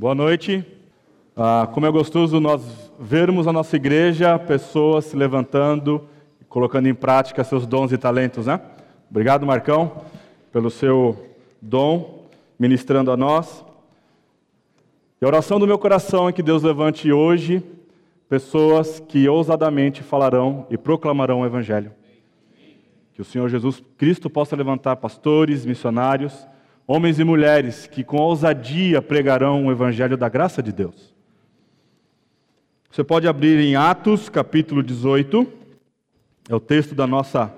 [0.00, 0.64] Boa noite.
[1.36, 6.08] Ah, como é gostoso nós vermos a nossa igreja, pessoas se levantando,
[6.48, 8.58] colocando em prática seus dons e talentos, né?
[9.10, 9.92] Obrigado, Marcão,
[10.50, 12.24] pelo seu dom,
[12.58, 13.62] ministrando a nós.
[15.20, 17.62] E a oração do meu coração é que Deus levante hoje
[18.26, 21.92] pessoas que ousadamente falarão e proclamarão o Evangelho.
[23.12, 26.48] Que o Senhor Jesus Cristo possa levantar pastores, missionários,
[26.92, 31.14] homens e mulheres que com ousadia pregarão o evangelho da graça de Deus.
[32.90, 35.46] Você pode abrir em Atos, capítulo 18,
[36.48, 37.54] é o texto da nossa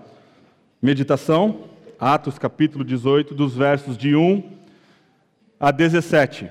[0.82, 1.64] meditação.
[1.98, 4.52] Atos, capítulo 18, dos versos de 1
[5.58, 6.50] a 17.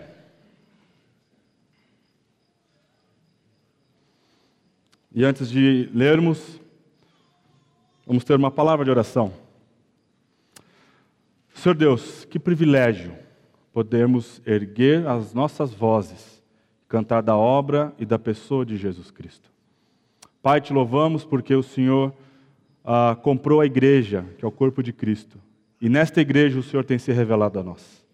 [5.13, 6.59] E antes de lermos,
[8.07, 9.31] vamos ter uma palavra de oração.
[11.53, 13.13] Senhor Deus, que privilégio
[13.73, 16.41] podermos erguer as nossas vozes,
[16.87, 19.51] cantar da obra e da pessoa de Jesus Cristo.
[20.41, 22.13] Pai, te louvamos porque o Senhor
[22.83, 25.37] ah, comprou a igreja, que é o corpo de Cristo,
[25.79, 28.05] e nesta igreja o Senhor tem se revelado a nós.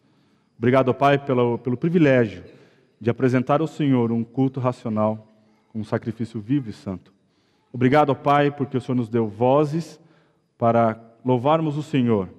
[0.57, 2.43] Obrigado, Pai, pelo, pelo privilégio
[2.99, 5.27] de apresentar ao Senhor um culto racional,
[5.73, 7.13] um sacrifício vivo e santo.
[7.71, 9.99] Obrigado, Pai, porque o Senhor nos deu vozes
[10.57, 12.29] para louvarmos o Senhor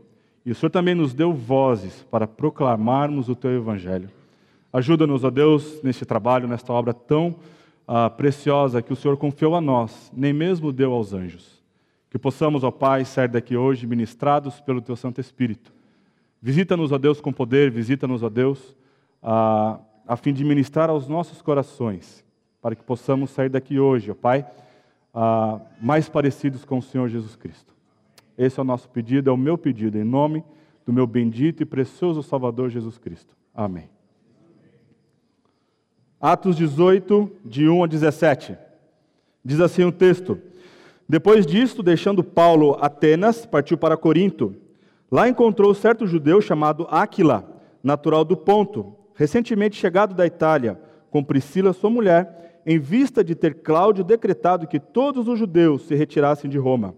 [0.49, 4.09] e o Senhor também nos deu vozes para proclamarmos o teu evangelho.
[4.73, 7.37] Ajuda-nos, ó Deus, neste trabalho, nesta obra tão
[7.87, 11.63] uh, preciosa que o Senhor confiou a nós, nem mesmo deu aos anjos.
[12.09, 15.71] Que possamos, ó Pai, sair daqui hoje ministrados pelo teu Santo Espírito.
[16.41, 18.75] Visita-nos, ó Deus, com poder, visita-nos, ó Deus,
[19.23, 22.25] uh, a fim de ministrar aos nossos corações,
[22.63, 24.47] para que possamos sair daqui hoje, ó Pai,
[25.15, 27.77] uh, mais parecidos com o Senhor Jesus Cristo.
[28.39, 30.45] Esse é o nosso pedido, é o meu pedido, em nome
[30.87, 33.37] do meu bendito e precioso Salvador Jesus Cristo.
[33.53, 33.91] Amém.
[36.21, 38.57] Atos 18, de 1 a 17.
[39.45, 40.41] Diz assim o texto:
[41.09, 44.55] Depois disto, deixando Paulo Atenas, partiu para Corinto.
[45.11, 51.73] Lá encontrou certo judeu chamado Áquila, natural do Ponto, recentemente chegado da Itália, com Priscila,
[51.73, 56.59] sua mulher, em vista de ter Cláudio decretado que todos os judeus se retirassem de
[56.59, 56.95] Roma.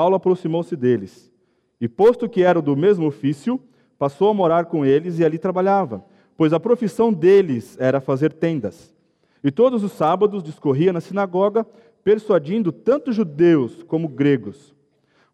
[0.00, 1.30] Paulo aproximou-se deles
[1.78, 3.60] e, posto que eram do mesmo ofício,
[3.98, 6.02] passou a morar com eles e ali trabalhava,
[6.38, 8.96] pois a profissão deles era fazer tendas.
[9.44, 11.66] E todos os sábados discorria na sinagoga,
[12.02, 14.74] persuadindo tanto judeus como gregos.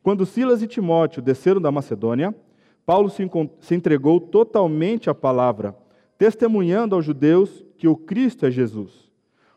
[0.02, 2.34] Quando Silas e Timóteo desceram da Macedônia,
[2.84, 5.76] Paulo se entregou totalmente à palavra,
[6.18, 9.08] testemunhando aos judeus que o Cristo é Jesus.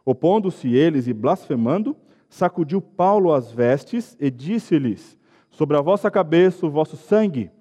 [0.05, 1.97] Opondo-se eles e blasfemando,
[2.29, 5.17] sacudiu Paulo as vestes e disse-lhes:
[5.49, 7.51] Sobre a vossa cabeça o vosso sangue,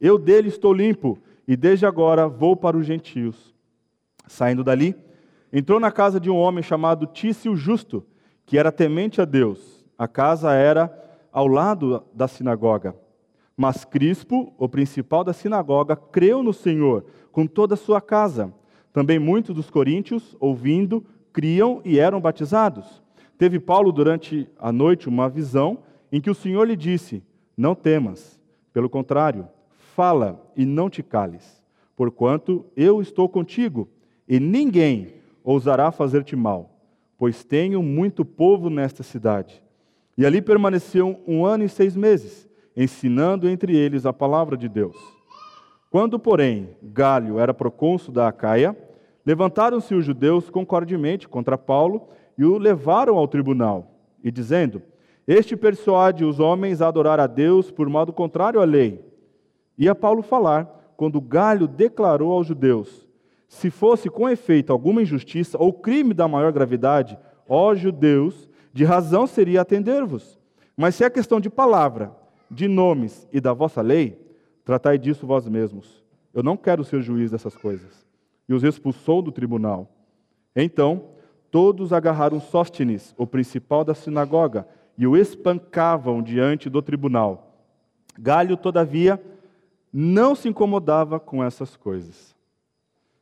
[0.00, 3.54] eu dele estou limpo, e desde agora vou para os gentios.
[4.26, 4.96] Saindo dali,
[5.52, 8.04] entrou na casa de um homem chamado Tício Justo,
[8.46, 9.84] que era temente a Deus.
[9.96, 10.92] A casa era
[11.30, 12.96] ao lado da sinagoga.
[13.56, 18.52] Mas Crispo, o principal da sinagoga, creu no Senhor com toda a sua casa.
[18.92, 23.03] Também muitos dos coríntios, ouvindo, criam e eram batizados.
[23.36, 25.78] Teve Paulo durante a noite uma visão
[26.10, 27.22] em que o Senhor lhe disse:
[27.56, 28.40] Não temas,
[28.72, 29.48] pelo contrário,
[29.94, 31.62] fala e não te cales,
[31.96, 33.88] porquanto eu estou contigo,
[34.28, 36.78] e ninguém ousará fazer-te mal,
[37.18, 39.62] pois tenho muito povo nesta cidade.
[40.16, 44.96] E ali permaneceu um ano e seis meses, ensinando entre eles a palavra de Deus.
[45.90, 48.76] Quando, porém, Galho era procônsul da Acaia,
[49.24, 53.90] levantaram-se os judeus concordemente contra Paulo e o levaram ao tribunal,
[54.22, 54.82] e dizendo:
[55.26, 59.04] Este persuade os homens a adorar a Deus por modo contrário à lei.
[59.76, 63.06] Ia Paulo falar, quando Galho declarou aos judeus:
[63.48, 67.18] Se fosse com efeito alguma injustiça ou crime da maior gravidade,
[67.48, 70.38] ó judeus, de razão seria atender-vos.
[70.76, 72.12] Mas se é questão de palavra,
[72.50, 74.20] de nomes e da vossa lei,
[74.64, 76.02] tratai disso vós mesmos.
[76.32, 78.04] Eu não quero ser juiz dessas coisas.
[78.48, 79.88] E os expulsou do tribunal.
[80.54, 81.13] Então,
[81.54, 84.66] Todos agarraram Sóstenes, o principal da sinagoga,
[84.98, 87.54] e o espancavam diante do tribunal.
[88.18, 89.22] Galho, todavia,
[89.92, 92.34] não se incomodava com essas coisas.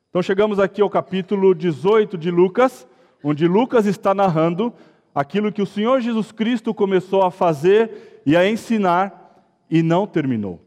[0.08, 2.88] Então chegamos aqui ao capítulo 18 de Lucas,
[3.22, 4.72] onde Lucas está narrando
[5.14, 10.58] aquilo que o Senhor Jesus Cristo começou a fazer e a ensinar e não terminou.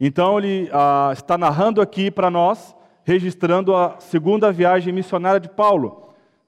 [0.00, 2.74] Então ele ah, está narrando aqui para nós,
[3.04, 6.02] registrando a segunda viagem missionária de Paulo.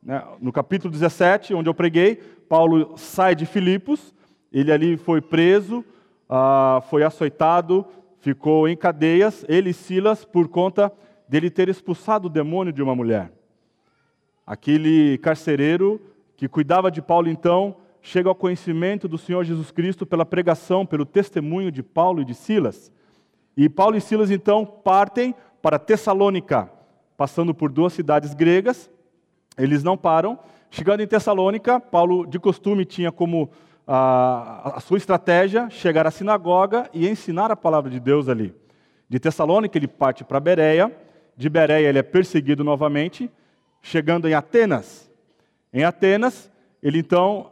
[0.06, 0.23] Né?
[0.41, 2.14] No capítulo 17, onde eu preguei,
[2.49, 4.14] Paulo sai de Filipos,
[4.53, 5.85] ele ali foi preso,
[6.31, 7.85] uh, foi açoitado,
[8.20, 10.93] ficou em cadeias, ele e Silas, por conta
[11.29, 13.32] dele ter expulsado o demônio de uma mulher.
[14.47, 16.00] Aquele carcereiro
[16.37, 21.05] que cuidava de Paulo, então, chega ao conhecimento do Senhor Jesus Cristo pela pregação, pelo
[21.05, 22.93] testemunho de Paulo e de Silas.
[23.56, 26.70] E Paulo e Silas, então, partem para Tessalônica,
[27.17, 28.88] passando por duas cidades gregas.
[29.56, 30.38] Eles não param.
[30.70, 33.50] Chegando em Tessalônica, Paulo, de costume, tinha como
[33.87, 38.55] a, a sua estratégia chegar à sinagoga e ensinar a palavra de Deus ali.
[39.08, 40.93] De Tessalônica, ele parte para Bereia.
[41.37, 43.31] De Bereia, ele é perseguido novamente,
[43.81, 45.11] chegando em Atenas.
[45.73, 46.50] Em Atenas,
[46.82, 47.50] ele então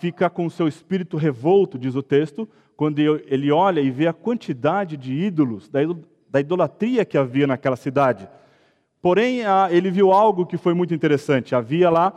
[0.00, 4.12] fica com o seu espírito revolto, diz o texto, quando ele olha e vê a
[4.12, 8.28] quantidade de ídolos, da idolatria que havia naquela cidade.
[9.00, 9.40] Porém,
[9.70, 11.54] ele viu algo que foi muito interessante.
[11.54, 12.12] Havia lá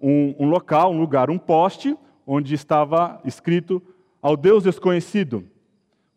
[0.00, 1.96] um, um local, um lugar, um poste,
[2.26, 3.82] onde estava escrito
[4.20, 5.44] ao Deus desconhecido.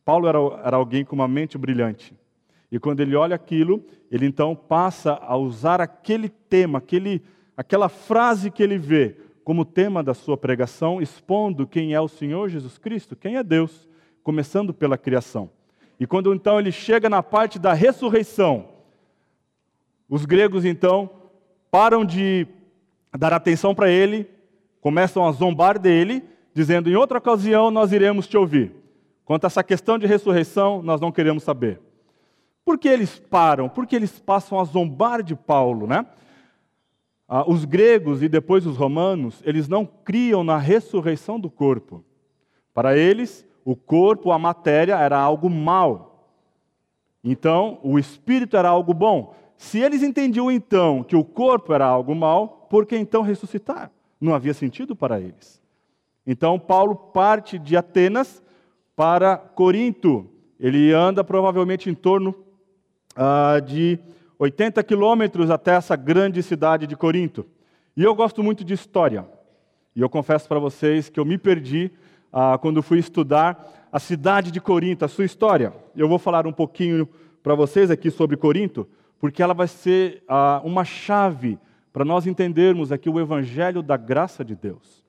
[0.04, 2.14] Paulo era, era alguém com uma mente brilhante.
[2.72, 7.22] E quando ele olha aquilo, ele então passa a usar aquele tema, aquele,
[7.56, 12.50] aquela frase que ele vê como tema da sua pregação, expondo quem é o Senhor
[12.50, 13.88] Jesus Cristo, quem é Deus,
[14.24, 15.50] começando pela criação.
[16.00, 18.70] E quando então ele chega na parte da ressurreição,
[20.12, 21.10] os gregos então
[21.72, 22.46] param de
[23.18, 24.30] dar atenção para ele,
[24.82, 26.22] começam a zombar dele,
[26.54, 28.76] dizendo: em outra ocasião nós iremos te ouvir.
[29.24, 31.80] Quanto a essa questão de ressurreição, nós não queremos saber.
[32.66, 33.70] Por que eles param?
[33.70, 36.06] Por que eles passam a zombar de Paulo, né?
[37.26, 42.04] Ah, os gregos e depois os romanos, eles não criam na ressurreição do corpo.
[42.74, 46.28] Para eles, o corpo, a matéria, era algo mal.
[47.24, 49.34] Então, o espírito era algo bom.
[49.62, 53.92] Se eles entendiam então que o corpo era algo mal, por que então ressuscitar?
[54.20, 55.62] Não havia sentido para eles.
[56.26, 58.42] Então, Paulo parte de Atenas
[58.96, 60.28] para Corinto.
[60.60, 62.36] Ele anda provavelmente em torno
[63.16, 64.00] uh, de
[64.40, 67.46] 80 quilômetros até essa grande cidade de Corinto.
[67.96, 69.30] E eu gosto muito de história.
[69.96, 71.92] E eu confesso para vocês que eu me perdi
[72.34, 75.72] ah, quando fui estudar a cidade de Corinto, a sua história.
[75.96, 77.08] Eu vou falar um pouquinho
[77.44, 78.88] para vocês aqui sobre Corinto,
[79.22, 81.60] porque ela vai ser ah, uma chave
[81.94, 85.06] para nós entendermos aqui o evangelho da graça de Deus.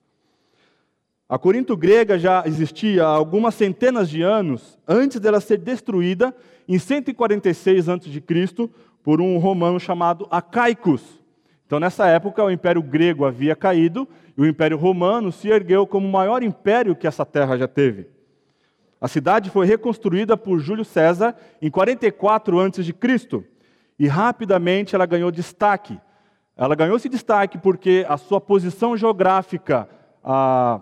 [1.26, 6.36] A Corinto grega já existia há algumas centenas de anos antes dela ser destruída
[6.68, 8.22] em 146 a.C
[9.02, 11.02] por um romano chamado Acaicus.
[11.66, 14.06] Então, nessa época, o Império Grego havia caído
[14.36, 18.08] e o Império Romano se ergueu como o maior império que essa terra já teve.
[19.00, 22.92] A cidade foi reconstruída por Júlio César em 44 a.C.
[23.98, 25.98] e rapidamente ela ganhou destaque.
[26.56, 29.88] Ela ganhou esse destaque porque a sua posição geográfica
[30.22, 30.80] ah,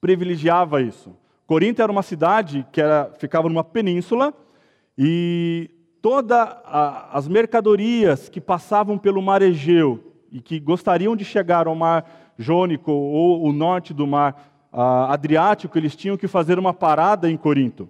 [0.00, 1.14] privilegiava isso.
[1.46, 4.34] Corinto era uma cidade que era, ficava numa península
[4.96, 5.70] e
[6.02, 6.48] todas
[7.12, 12.04] as mercadorias que passavam pelo mar Egeu e que gostariam de chegar ao mar
[12.38, 17.88] Jônico ou o norte do mar Adriático, eles tinham que fazer uma parada em Corinto.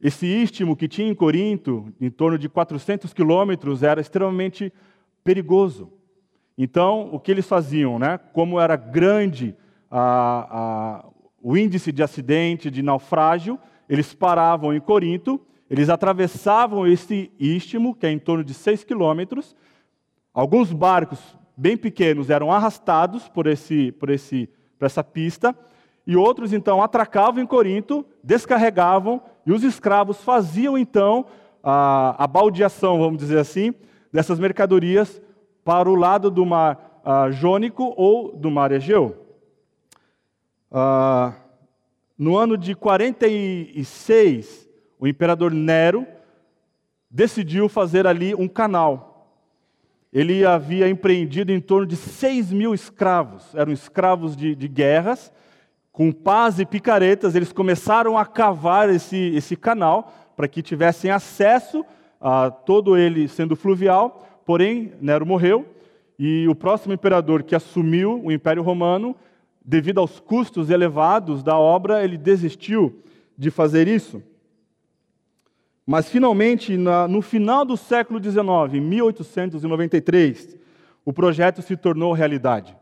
[0.00, 4.72] Esse istmo que tinha em Corinto, em torno de 400 quilômetros, era extremamente
[5.24, 5.92] perigoso.
[6.56, 7.98] Então, o que eles faziam?
[7.98, 8.18] Né?
[8.32, 9.56] Como era grande
[9.90, 11.08] a, a,
[11.42, 13.58] o índice de acidente, de naufrágio,
[13.88, 15.40] eles paravam em Corinto
[15.70, 19.54] eles atravessavam esse istmo, que é em torno de 6 quilômetros.
[20.32, 21.20] Alguns barcos
[21.56, 25.54] bem pequenos eram arrastados por, esse, por, esse, por essa pista,
[26.08, 31.26] e outros então atracavam em Corinto, descarregavam, e os escravos faziam então
[31.62, 33.74] a, a baldeação, vamos dizer assim,
[34.10, 35.20] dessas mercadorias
[35.62, 39.22] para o lado do mar uh, Jônico ou do mar Egeu.
[40.72, 41.34] Uh,
[42.16, 44.66] no ano de 46,
[44.98, 46.06] o imperador Nero
[47.10, 49.36] decidiu fazer ali um canal.
[50.10, 55.30] Ele havia empreendido em torno de 6 mil escravos, eram escravos de, de guerras,
[55.98, 61.84] com pás e picaretas, eles começaram a cavar esse, esse canal para que tivessem acesso
[62.20, 65.66] a todo ele sendo fluvial, porém Nero morreu
[66.16, 69.16] e o próximo imperador que assumiu o Império Romano,
[69.64, 73.02] devido aos custos elevados da obra, ele desistiu
[73.36, 74.22] de fazer isso.
[75.84, 80.56] Mas, finalmente, no final do século XIX, em 1893,
[81.04, 82.76] o projeto se tornou realidade.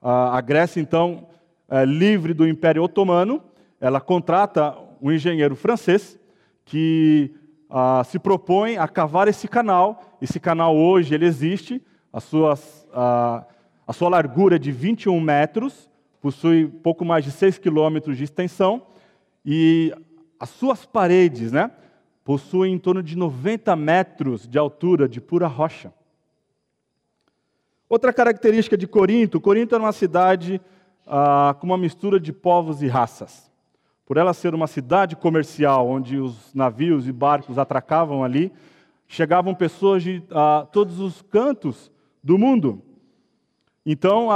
[0.00, 1.26] A Grécia, então,
[1.74, 3.42] é livre do Império Otomano,
[3.80, 6.20] ela contrata um engenheiro francês
[6.66, 7.34] que
[7.70, 10.18] ah, se propõe a cavar esse canal.
[10.20, 13.46] Esse canal hoje ele existe, a, suas, ah,
[13.86, 18.82] a sua largura é de 21 metros, possui pouco mais de 6 quilômetros de extensão,
[19.42, 19.94] e
[20.38, 21.70] as suas paredes, né?
[22.22, 25.90] possuem em torno de 90 metros de altura de pura rocha.
[27.88, 30.60] Outra característica de Corinto: Corinto era uma cidade
[31.06, 33.50] ah, com uma mistura de povos e raças.
[34.04, 38.52] Por ela ser uma cidade comercial, onde os navios e barcos atracavam ali,
[39.06, 41.90] chegavam pessoas de ah, todos os cantos
[42.22, 42.82] do mundo.
[43.84, 44.28] Então,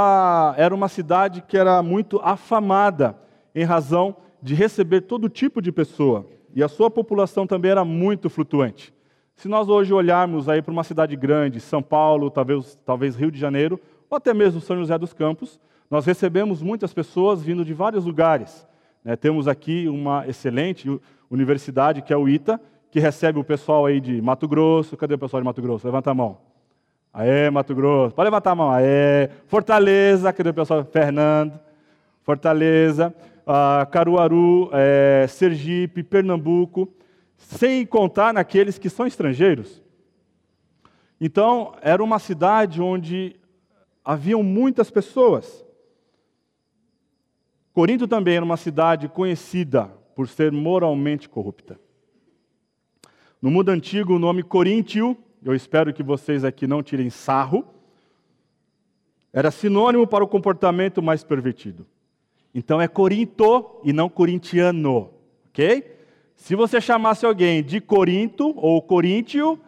[0.57, 3.17] era uma cidade que era muito afamada
[3.55, 6.27] em razão de receber todo tipo de pessoa.
[6.55, 8.93] E a sua população também era muito flutuante.
[9.37, 13.39] Se nós hoje olharmos aí para uma cidade grande, São Paulo, talvez, talvez Rio de
[13.39, 18.05] Janeiro, ou até mesmo São José dos Campos, nós recebemos muitas pessoas vindo de vários
[18.05, 18.67] lugares.
[19.05, 19.17] Né?
[19.17, 21.01] Temos aqui uma excelente
[21.31, 24.97] universidade, que é o ITA, que recebe o pessoal aí de Mato Grosso.
[24.97, 25.87] Cadê o pessoal de Mato Grosso?
[25.87, 26.39] Levanta a mão.
[27.13, 28.15] Aê, Mato Grosso.
[28.15, 28.71] Pode levantar a mão.
[28.71, 29.31] Aê.
[29.47, 30.85] Fortaleza, cadê o pessoal?
[30.85, 31.59] Fernando.
[32.23, 33.15] Fortaleza.
[33.47, 36.93] Uh, Caruaru, é, Sergipe, Pernambuco
[37.37, 39.83] sem contar naqueles que são estrangeiros.
[41.21, 43.37] Então, era uma cidade onde
[44.05, 45.65] haviam muitas pessoas.
[47.77, 51.79] Corinto também era uma cidade conhecida por ser moralmente corrupta.
[53.41, 55.15] No mundo antigo, o nome Coríntio,
[55.45, 57.67] eu espero que vocês aqui não tirem sarro,
[59.31, 61.87] era sinônimo para o comportamento mais pervertido.
[62.55, 65.11] Então é Corinto e não corintiano,
[65.51, 65.85] ok?
[66.35, 69.61] Se você chamasse alguém de Corinto ou Coríntio,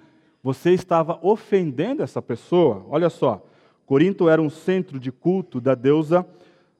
[0.42, 2.86] você estava ofendendo essa pessoa.
[2.88, 3.46] Olha só,
[3.84, 6.26] Corinto era um centro de culto da deusa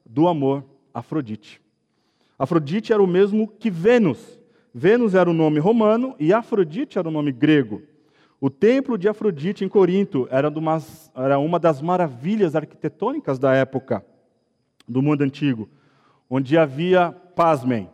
[0.06, 1.61] do amor, Afrodite.
[2.38, 4.38] Afrodite era o mesmo que Vênus.
[4.73, 7.83] Vênus era o nome romano e Afrodite era o nome grego.
[8.40, 10.49] O templo de Afrodite em Corinto era,
[11.38, 14.04] uma das maravilhas arquitetônicas da época
[14.87, 15.68] do mundo antigo,
[16.30, 17.90] onde havia, pasmem,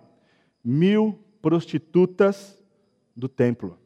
[0.62, 2.62] mil prostitutas
[3.16, 3.78] do templo.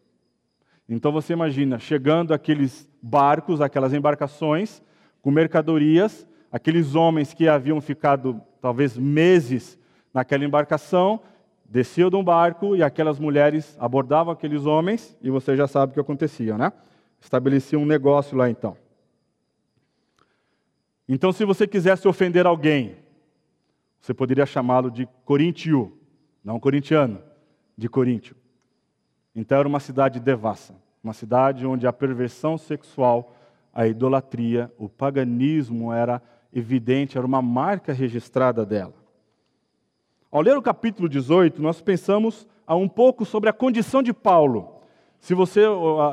[0.88, 4.82] Então você imagina, chegando aqueles barcos, aquelas embarcações
[5.22, 9.78] com mercadorias, aqueles homens que haviam ficado talvez meses
[10.12, 11.20] naquela embarcação,
[11.64, 15.94] desciam de um barco e aquelas mulheres abordavam aqueles homens e você já sabe o
[15.94, 16.72] que acontecia, né?
[17.20, 18.76] Estabeleciam um negócio lá então.
[21.08, 22.96] Então, se você quisesse ofender alguém,
[24.00, 25.96] você poderia chamá-lo de corintio,
[26.44, 27.22] não corintiano
[27.78, 28.34] de Coríntio.
[29.34, 33.36] Então era uma cidade devassa, uma cidade onde a perversão sexual,
[33.72, 36.20] a idolatria, o paganismo era
[36.52, 38.94] evidente, era uma marca registrada dela.
[40.30, 44.74] Ao ler o capítulo 18, nós pensamos um pouco sobre a condição de Paulo.
[45.20, 45.62] Se você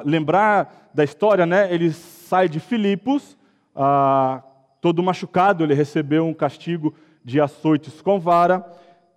[0.05, 3.37] lembrar da história, né, ele sai de Filipos,
[3.75, 4.41] ah,
[4.79, 8.65] todo machucado, ele recebeu um castigo de açoites com vara,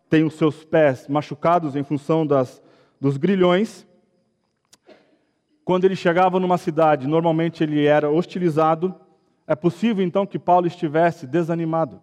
[0.09, 2.63] tem os seus pés machucados em função das,
[3.01, 3.87] dos grilhões.
[5.65, 8.95] Quando ele chegava numa cidade, normalmente ele era hostilizado.
[9.49, 12.03] É possível então que Paulo estivesse desanimado.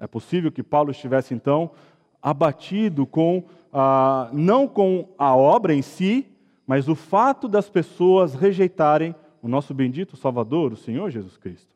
[0.00, 1.70] É possível que Paulo estivesse então
[2.20, 6.26] abatido com ah, não com a obra em si,
[6.66, 11.72] mas o fato das pessoas rejeitarem o nosso bendito Salvador, o Senhor Jesus Cristo.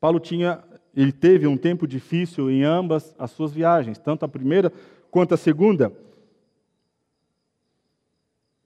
[0.00, 0.62] Paulo tinha
[0.94, 4.72] ele teve um tempo difícil em ambas as suas viagens, tanto a primeira
[5.10, 5.92] quanto a segunda.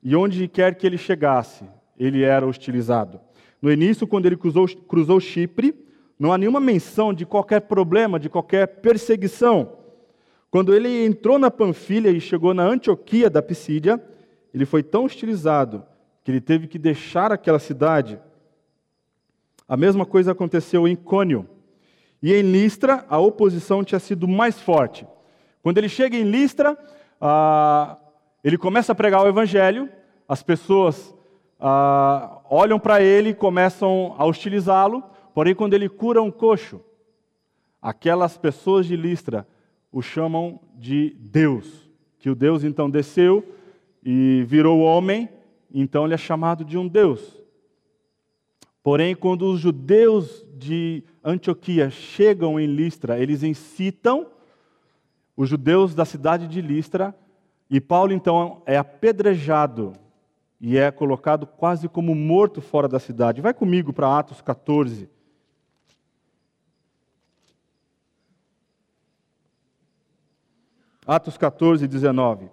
[0.03, 1.65] E onde quer que ele chegasse,
[1.99, 3.21] ele era hostilizado.
[3.61, 5.75] No início, quando ele cruzou, cruzou Chipre,
[6.19, 9.73] não há nenhuma menção de qualquer problema, de qualquer perseguição.
[10.51, 14.03] Quando ele entrou na Panfilha e chegou na Antioquia da Pisídia,
[14.53, 15.85] ele foi tão hostilizado
[16.25, 18.21] que ele teve que deixar aquela cidade.
[19.69, 21.49] A mesma coisa aconteceu em Cônio.
[22.23, 25.07] E em Listra, a oposição tinha sido mais forte.
[25.63, 26.77] Quando ele chega em Listra,
[27.21, 27.97] ah,
[28.43, 29.89] ele começa a pregar o evangelho,
[30.29, 31.15] as pessoas
[31.59, 36.81] ah, olham para ele e começam a hostilizá-lo, porém, quando ele cura um coxo,
[37.81, 39.47] aquelas pessoas de Listra
[39.93, 41.89] o chamam de Deus,
[42.19, 43.45] que o Deus então desceu
[44.05, 45.29] e virou homem,
[45.73, 47.39] então ele é chamado de um Deus.
[48.83, 54.27] Porém, quando os judeus de Antioquia chegam em Listra, eles incitam
[55.37, 57.15] os judeus da cidade de Listra,
[57.69, 59.93] e Paulo então é apedrejado
[60.61, 63.41] e é colocado quase como morto fora da cidade.
[63.41, 65.09] Vai comigo para Atos 14.
[71.07, 72.51] Atos 14, 19.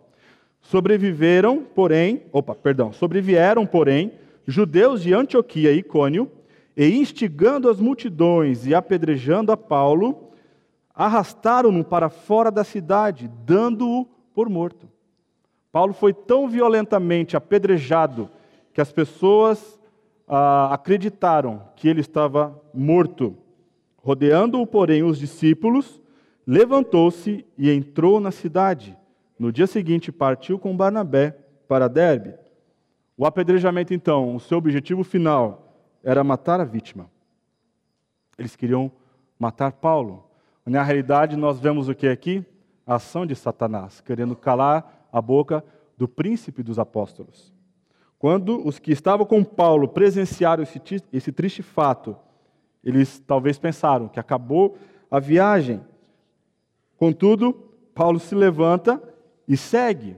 [0.61, 4.13] Sobreviveram, porém, opa, perdão, sobrevieram, porém,
[4.45, 6.31] judeus de Antioquia e Icônio,
[6.75, 10.31] e instigando as multidões e apedrejando a Paulo,
[10.93, 14.89] arrastaram-no para fora da cidade, dando-o por morto.
[15.71, 18.29] Paulo foi tão violentamente apedrejado
[18.73, 19.79] que as pessoas
[20.27, 23.35] ah, acreditaram que ele estava morto.
[23.97, 26.01] Rodeando-o, porém, os discípulos,
[26.45, 28.97] levantou-se e entrou na cidade.
[29.37, 32.33] No dia seguinte, partiu com Barnabé para Derbe.
[33.17, 37.09] O apedrejamento, então, o seu objetivo final era matar a vítima.
[38.37, 38.91] Eles queriam
[39.37, 40.23] matar Paulo.
[40.65, 42.45] Na realidade, nós vemos o que aqui?
[42.85, 45.63] A ação de Satanás, querendo calar a boca
[45.97, 47.53] do príncipe dos apóstolos.
[48.19, 50.81] Quando os que estavam com Paulo presenciaram esse,
[51.13, 52.15] esse triste fato,
[52.83, 54.77] eles talvez pensaram que acabou
[55.09, 55.81] a viagem.
[56.97, 57.53] Contudo,
[57.93, 59.01] Paulo se levanta
[59.47, 60.17] e segue.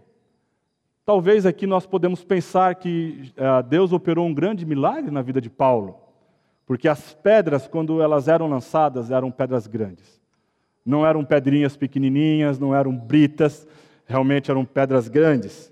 [1.06, 5.50] Talvez aqui nós podemos pensar que uh, Deus operou um grande milagre na vida de
[5.50, 5.98] Paulo,
[6.66, 10.22] porque as pedras, quando elas eram lançadas, eram pedras grandes.
[10.86, 13.68] Não eram pedrinhas pequenininhas, não eram britas,
[14.10, 15.72] realmente eram pedras grandes.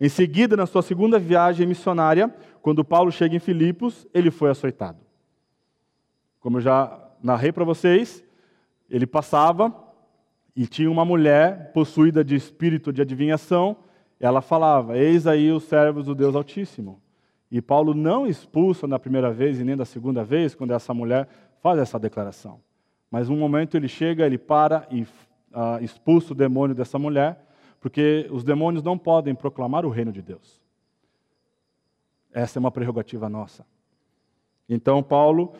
[0.00, 4.98] Em seguida, na sua segunda viagem missionária, quando Paulo chega em Filipos, ele foi açoitado.
[6.40, 8.24] Como eu já narrei para vocês,
[8.88, 9.74] ele passava
[10.56, 13.76] e tinha uma mulher possuída de espírito de adivinhação
[14.22, 17.02] ela falava: Eis aí os servos do Deus Altíssimo.
[17.50, 21.28] E Paulo não expulsa na primeira vez e nem da segunda vez, quando essa mulher
[21.60, 22.60] faz essa declaração.
[23.10, 25.04] Mas um momento ele chega, ele para e
[25.54, 27.44] uh, expulsa o demônio dessa mulher,
[27.80, 30.60] porque os demônios não podem proclamar o reino de Deus.
[32.32, 33.66] Essa é uma prerrogativa nossa.
[34.68, 35.52] Então Paulo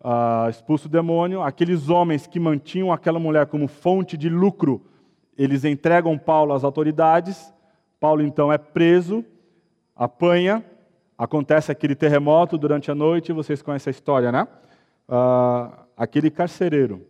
[0.00, 4.86] uh, expulsa o demônio, aqueles homens que mantinham aquela mulher como fonte de lucro,
[5.36, 7.52] eles entregam Paulo às autoridades
[8.00, 9.22] Paulo então é preso,
[9.94, 10.64] apanha,
[11.18, 14.48] acontece aquele terremoto durante a noite, vocês conhecem a história, né?
[15.06, 17.06] Uh, aquele carcereiro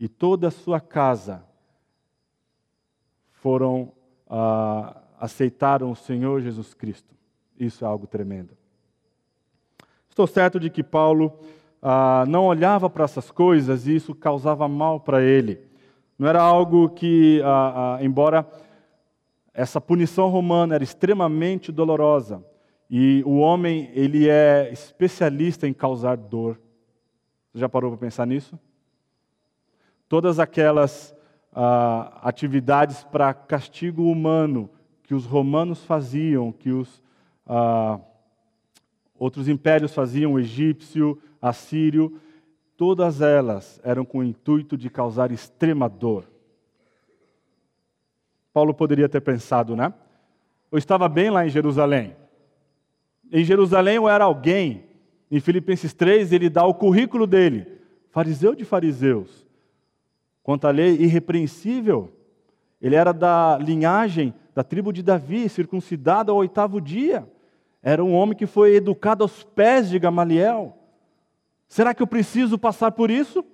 [0.00, 1.44] e toda a sua casa
[3.46, 3.92] foram
[4.26, 7.14] uh, aceitaram o Senhor Jesus Cristo.
[7.56, 8.56] Isso é algo tremendo.
[10.10, 11.26] Estou certo de que Paulo
[11.80, 15.60] uh, não olhava para essas coisas e isso causava mal para ele.
[16.18, 17.40] Não era algo que,
[18.00, 18.44] embora
[19.54, 22.44] essa punição romana era extremamente dolorosa
[22.90, 26.60] e o homem ele é especialista em causar dor.
[27.52, 28.58] Você já parou para pensar nisso?
[30.08, 31.15] Todas aquelas
[31.58, 34.68] ah, atividades para castigo humano
[35.02, 37.02] que os romanos faziam, que os
[37.46, 37.98] ah,
[39.18, 42.20] outros impérios faziam, egípcio, assírio,
[42.76, 46.30] todas elas eram com o intuito de causar extrema dor.
[48.52, 49.94] Paulo poderia ter pensado, né?
[50.70, 52.14] Eu estava bem lá em Jerusalém.
[53.32, 54.84] Em Jerusalém eu era alguém.
[55.30, 57.66] Em Filipenses 3 ele dá o currículo dele,
[58.10, 59.45] fariseu de fariseus.
[60.46, 62.08] Quanto à lei, irrepreensível.
[62.80, 67.28] Ele era da linhagem da tribo de Davi, circuncidado ao oitavo dia.
[67.82, 70.78] Era um homem que foi educado aos pés de Gamaliel.
[71.66, 73.44] Será que eu preciso passar por isso?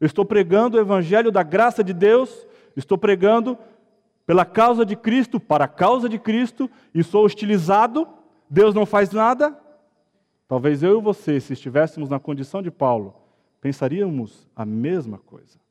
[0.00, 2.44] Eu estou pregando o evangelho da graça de Deus,
[2.76, 3.56] estou pregando
[4.26, 8.04] pela causa de Cristo, para a causa de Cristo, e sou hostilizado,
[8.50, 9.56] Deus não faz nada?
[10.48, 13.14] Talvez eu e você, se estivéssemos na condição de Paulo,
[13.60, 15.64] pensaríamos a mesma coisa.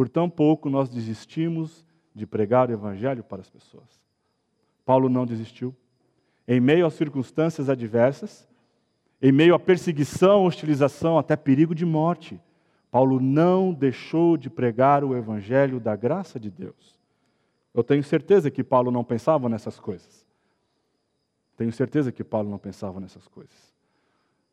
[0.00, 1.84] Por tão pouco nós desistimos
[2.14, 4.00] de pregar o Evangelho para as pessoas.
[4.82, 5.76] Paulo não desistiu.
[6.48, 8.48] Em meio às circunstâncias adversas,
[9.20, 12.40] em meio à perseguição, hostilização, até perigo de morte,
[12.90, 16.98] Paulo não deixou de pregar o Evangelho da graça de Deus.
[17.74, 20.26] Eu tenho certeza que Paulo não pensava nessas coisas.
[21.58, 23.74] Tenho certeza que Paulo não pensava nessas coisas.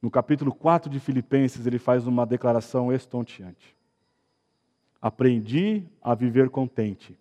[0.01, 3.76] No capítulo 4 de Filipenses, ele faz uma declaração estonteante.
[5.01, 7.17] Aprendi a viver contente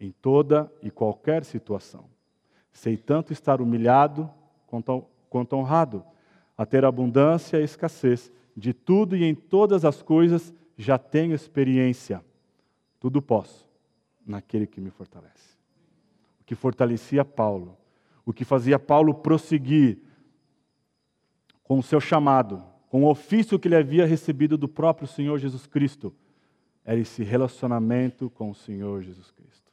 [0.00, 2.04] em toda e qualquer situação.
[2.72, 4.30] Sei tanto estar humilhado
[4.66, 6.04] quanto, honrado,
[6.56, 8.32] a ter abundância e escassez.
[8.56, 12.24] De tudo e em todas as coisas já tenho experiência.
[12.98, 13.68] Tudo posso
[14.26, 15.56] naquele que me fortalece.
[16.40, 17.76] O que fortalecia Paulo,
[18.24, 19.98] o que fazia Paulo prosseguir
[21.62, 25.66] com o seu chamado, com o ofício que ele havia recebido do próprio Senhor Jesus
[25.66, 26.14] Cristo,
[26.84, 29.70] era esse relacionamento com o Senhor Jesus Cristo.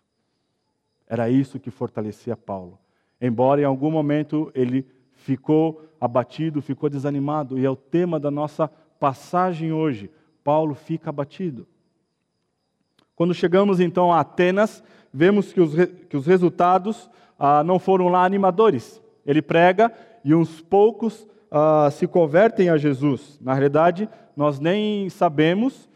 [1.08, 2.78] Era isso que fortalecia Paulo.
[3.20, 8.68] Embora em algum momento ele ficou abatido, ficou desanimado, e é o tema da nossa
[9.00, 10.10] passagem hoje.
[10.44, 11.68] Paulo fica abatido.
[13.16, 15.74] Quando chegamos então a Atenas, vemos que os,
[16.08, 19.02] que os resultados ah, não foram lá animadores.
[19.26, 19.92] Ele prega
[20.24, 23.38] e uns poucos ah, se convertem a Jesus.
[23.42, 25.89] Na realidade, nós nem sabemos,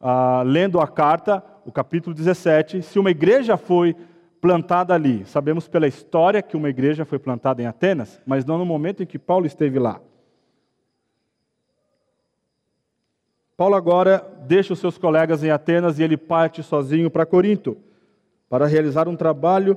[0.00, 3.96] ah, lendo a carta, o capítulo 17, se uma igreja foi
[4.40, 5.24] plantada ali.
[5.26, 9.06] Sabemos pela história que uma igreja foi plantada em Atenas, mas não no momento em
[9.06, 10.00] que Paulo esteve lá.
[13.56, 17.76] Paulo agora deixa os seus colegas em Atenas e ele parte sozinho para Corinto
[18.48, 19.76] para realizar um trabalho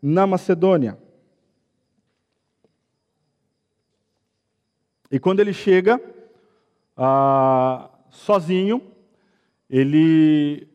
[0.00, 0.96] na Macedônia.
[5.10, 6.00] E quando ele chega
[6.96, 8.80] ah, sozinho,
[9.68, 10.68] ele,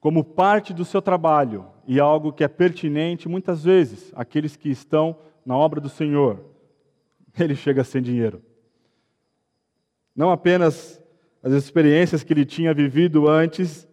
[0.00, 5.16] como parte do seu trabalho e algo que é pertinente muitas vezes àqueles que estão
[5.44, 6.44] na obra do Senhor,
[7.38, 8.42] ele chega sem dinheiro.
[10.14, 11.02] Não apenas
[11.42, 13.88] as experiências que ele tinha vivido antes,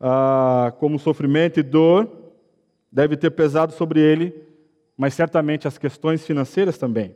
[0.00, 2.10] ah, como sofrimento e dor,
[2.90, 4.34] deve ter pesado sobre ele,
[4.96, 7.14] mas certamente as questões financeiras também.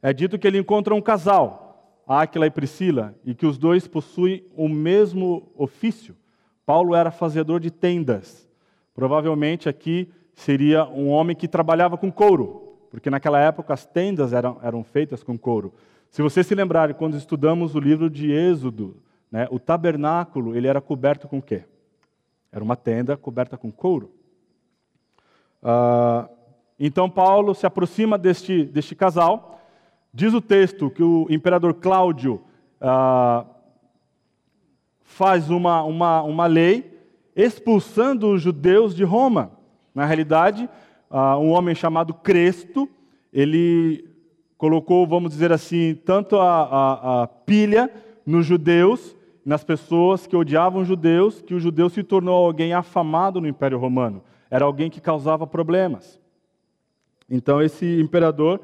[0.00, 1.63] É dito que ele encontra um casal,
[2.06, 6.14] Áquila e Priscila, e que os dois possuem o mesmo ofício.
[6.66, 8.48] Paulo era fazedor de tendas.
[8.94, 14.58] Provavelmente aqui seria um homem que trabalhava com couro, porque naquela época as tendas eram,
[14.62, 15.72] eram feitas com couro.
[16.10, 18.96] Se você se lembrar, quando estudamos o livro de Êxodo,
[19.30, 21.64] né, o tabernáculo ele era coberto com o quê?
[22.52, 24.12] Era uma tenda coberta com couro.
[25.60, 26.28] Ah,
[26.78, 29.53] então Paulo se aproxima deste, deste casal.
[30.16, 32.40] Diz o texto que o imperador Cláudio
[32.80, 33.44] ah,
[35.02, 37.02] faz uma, uma, uma lei
[37.34, 39.50] expulsando os judeus de Roma.
[39.92, 40.70] Na realidade,
[41.10, 42.88] ah, um homem chamado Cresto,
[43.32, 44.08] ele
[44.56, 47.90] colocou, vamos dizer assim, tanto a, a, a pilha
[48.24, 53.40] nos judeus, nas pessoas que odiavam os judeus, que o judeu se tornou alguém afamado
[53.40, 54.22] no Império Romano.
[54.48, 56.20] Era alguém que causava problemas.
[57.28, 58.60] Então, esse imperador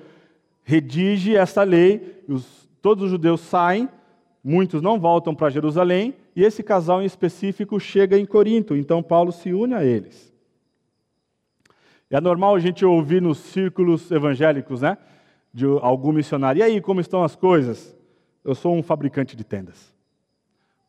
[0.62, 3.88] redige essa lei, os, todos os judeus saem,
[4.42, 8.76] muitos não voltam para Jerusalém, e esse casal em específico chega em Corinto.
[8.76, 10.32] Então, Paulo se une a eles.
[12.08, 14.98] É normal a gente ouvir nos círculos evangélicos, né?
[15.52, 16.60] de algum missionário.
[16.60, 17.96] E aí, como estão as coisas?
[18.44, 19.94] Eu sou um fabricante de tendas.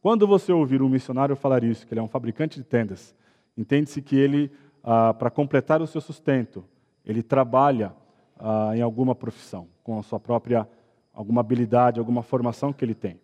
[0.02, 3.16] Quando você ouvir um missionário falar isso, que ele é um fabricante de tendas,
[3.58, 4.52] entende-se que ele,
[4.84, 6.64] ah, para completar o seu sustento,
[7.06, 7.94] ele trabalha
[8.42, 10.68] ah, em alguma profissão, com a sua própria
[11.14, 13.20] alguma habilidade, alguma formação que ele tem.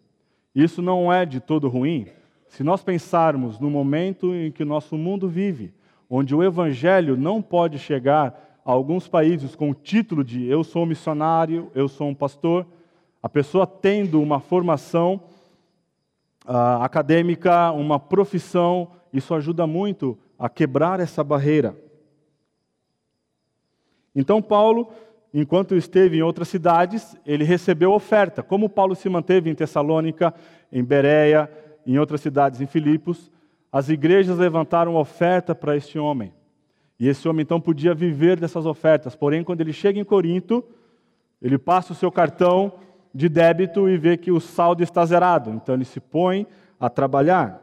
[0.53, 2.07] Isso não é de todo ruim.
[2.47, 5.73] Se nós pensarmos no momento em que o nosso mundo vive,
[6.09, 10.87] onde o evangelho não pode chegar alguns países com o título de eu sou um
[10.87, 12.65] missionário, eu sou um pastor,
[13.21, 15.21] a pessoa tendo uma formação
[16.45, 21.75] uh, acadêmica, uma profissão, isso ajuda muito a quebrar essa barreira.
[24.15, 24.89] Então, Paulo,
[25.41, 28.41] enquanto esteve em outras cidades, ele recebeu oferta.
[28.41, 30.33] Como Paulo se manteve em Tessalônica,
[30.71, 31.49] em Bereia,
[31.85, 33.31] em outras cidades, em Filipos,
[33.71, 36.33] as igrejas levantaram oferta para este homem.
[36.99, 39.15] E esse homem então podia viver dessas ofertas.
[39.15, 40.63] Porém, quando ele chega em Corinto,
[41.41, 42.73] ele passa o seu cartão
[43.13, 45.51] de débito e vê que o saldo está zerado.
[45.51, 46.47] Então ele se põe
[46.79, 47.61] a trabalhar.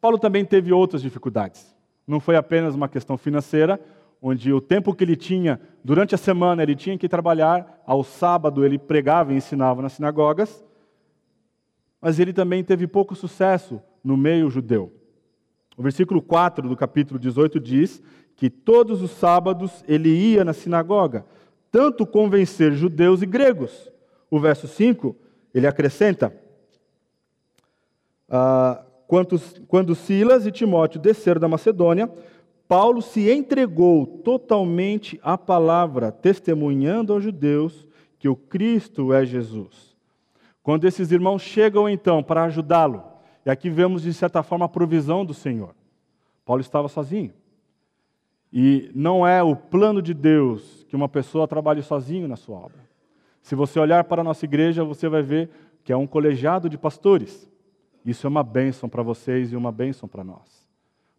[0.00, 1.74] Paulo também teve outras dificuldades.
[2.06, 3.78] Não foi apenas uma questão financeira,
[4.20, 8.64] onde o tempo que ele tinha durante a semana ele tinha que trabalhar, ao sábado
[8.64, 10.64] ele pregava e ensinava nas sinagogas,
[12.00, 14.92] mas ele também teve pouco sucesso no meio judeu.
[15.76, 18.02] O versículo 4 do capítulo 18 diz
[18.36, 21.24] que todos os sábados ele ia na sinagoga,
[21.70, 23.90] tanto convencer judeus e gregos.
[24.30, 25.16] O verso 5,
[25.54, 26.34] ele acrescenta:
[28.28, 28.82] ah,
[29.66, 32.10] quando Silas e Timóteo desceram da Macedônia,
[32.70, 39.96] Paulo se entregou totalmente à palavra, testemunhando aos judeus que o Cristo é Jesus.
[40.62, 43.02] Quando esses irmãos chegam então para ajudá-lo,
[43.44, 45.74] e aqui vemos de certa forma a provisão do Senhor.
[46.44, 47.32] Paulo estava sozinho.
[48.52, 52.88] E não é o plano de Deus que uma pessoa trabalhe sozinho na sua obra.
[53.42, 55.50] Se você olhar para a nossa igreja, você vai ver
[55.82, 57.50] que é um colegiado de pastores.
[58.06, 60.59] Isso é uma bênção para vocês e uma bênção para nós.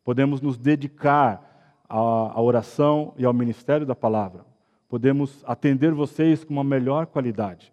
[0.03, 4.45] Podemos nos dedicar à oração e ao ministério da palavra.
[4.89, 7.71] Podemos atender vocês com uma melhor qualidade.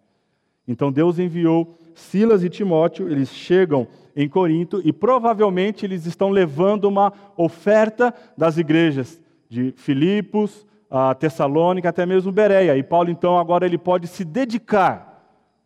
[0.67, 6.85] Então Deus enviou Silas e Timóteo, eles chegam em Corinto e provavelmente eles estão levando
[6.85, 10.65] uma oferta das igrejas de Filipos,
[11.19, 12.77] Tessalônica, até mesmo Bereia.
[12.77, 15.07] E Paulo, então, agora ele pode se dedicar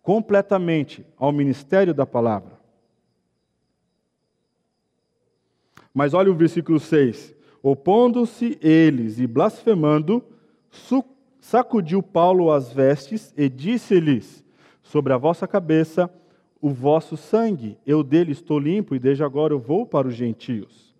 [0.01, 2.52] completamente ao ministério da palavra.
[5.93, 7.35] Mas olha o versículo 6.
[7.61, 10.23] Opondo-se eles e blasfemando,
[11.39, 14.43] sacudiu Paulo as vestes e disse-lhes:
[14.81, 16.09] Sobre a vossa cabeça
[16.63, 20.95] o vosso sangue, eu dele estou limpo e desde agora eu vou para os gentios.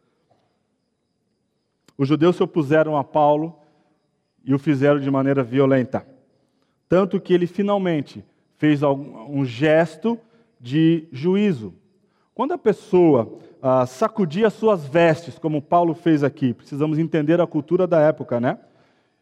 [1.97, 3.55] os judeus se opuseram a Paulo
[4.43, 6.05] e o fizeram de maneira violenta.
[6.89, 8.25] Tanto que ele finalmente
[8.57, 10.19] fez um gesto
[10.59, 11.73] de juízo.
[12.35, 17.85] Quando a pessoa ah, sacudia suas vestes, como Paulo fez aqui, precisamos entender a cultura
[17.85, 18.57] da época, né?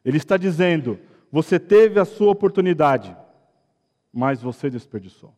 [0.04, 0.98] Ele está dizendo:
[1.32, 3.16] você teve a sua oportunidade,
[4.14, 5.34] mas você desperdiçou.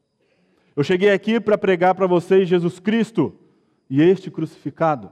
[0.75, 3.35] Eu cheguei aqui para pregar para vocês Jesus Cristo
[3.89, 5.11] e este crucificado,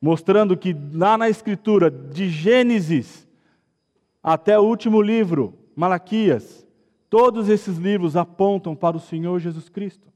[0.00, 3.26] mostrando que lá na Escritura, de Gênesis
[4.22, 6.66] até o último livro, Malaquias,
[7.08, 10.08] todos esses livros apontam para o Senhor Jesus Cristo.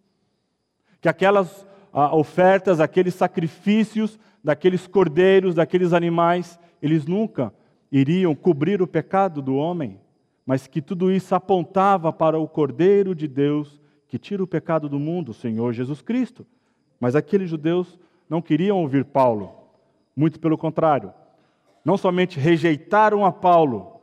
[1.03, 7.53] Que aquelas ah, ofertas, aqueles sacrifícios daqueles cordeiros, daqueles animais, eles nunca
[7.91, 10.01] iriam cobrir o pecado do homem,
[10.47, 14.99] mas que tudo isso apontava para o Cordeiro de Deus que tira o pecado do
[14.99, 16.47] mundo, o Senhor Jesus Cristo.
[16.99, 19.53] Mas aqueles judeus não queriam ouvir Paulo,
[20.17, 21.13] muito pelo contrário.
[21.85, 24.01] Não somente rejeitaram a Paulo,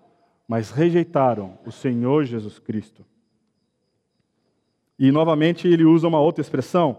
[0.47, 3.05] mas rejeitaram o Senhor Jesus Cristo.
[4.99, 6.97] E novamente ele usa uma outra expressão.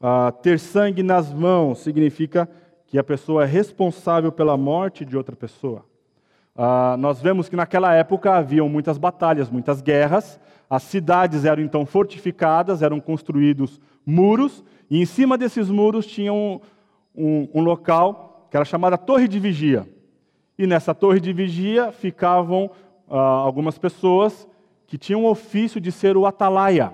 [0.00, 2.48] Uh, ter sangue nas mãos significa
[2.86, 5.84] que a pessoa é responsável pela morte de outra pessoa.
[6.56, 11.84] Uh, nós vemos que naquela época haviam muitas batalhas, muitas guerras, as cidades eram então
[11.84, 16.60] fortificadas, eram construídos muros, e em cima desses muros tinha um,
[17.14, 19.86] um, um local que era chamada Torre de Vigia.
[20.58, 22.70] E nessa torre de vigia ficavam
[23.08, 24.48] uh, algumas pessoas
[24.88, 26.92] que tinham o ofício de ser o atalaia.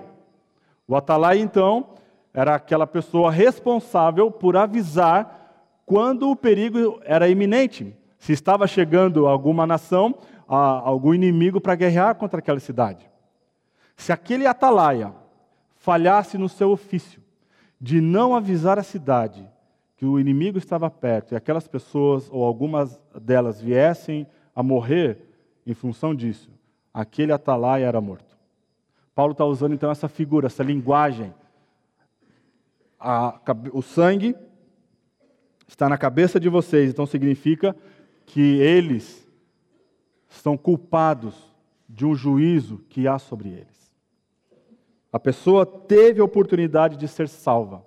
[0.87, 1.89] O atalaia, então,
[2.33, 9.67] era aquela pessoa responsável por avisar quando o perigo era iminente se estava chegando alguma
[9.67, 10.15] nação,
[10.47, 13.09] algum inimigo para guerrear contra aquela cidade.
[13.95, 15.13] Se aquele atalaia
[15.75, 17.21] falhasse no seu ofício
[17.79, 19.47] de não avisar a cidade
[19.95, 25.19] que o inimigo estava perto e aquelas pessoas ou algumas delas viessem a morrer
[25.65, 26.49] em função disso,
[26.93, 28.24] aquele atalaia era morto.
[29.15, 31.33] Paulo está usando então essa figura, essa linguagem.
[32.99, 33.39] A,
[33.71, 34.35] o sangue
[35.67, 37.75] está na cabeça de vocês, então significa
[38.25, 39.25] que eles
[40.29, 41.33] estão culpados
[41.87, 43.91] de um juízo que há sobre eles.
[45.13, 47.85] A pessoa teve a oportunidade de ser salva,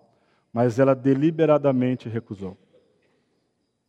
[0.50, 2.56] mas ela deliberadamente recusou.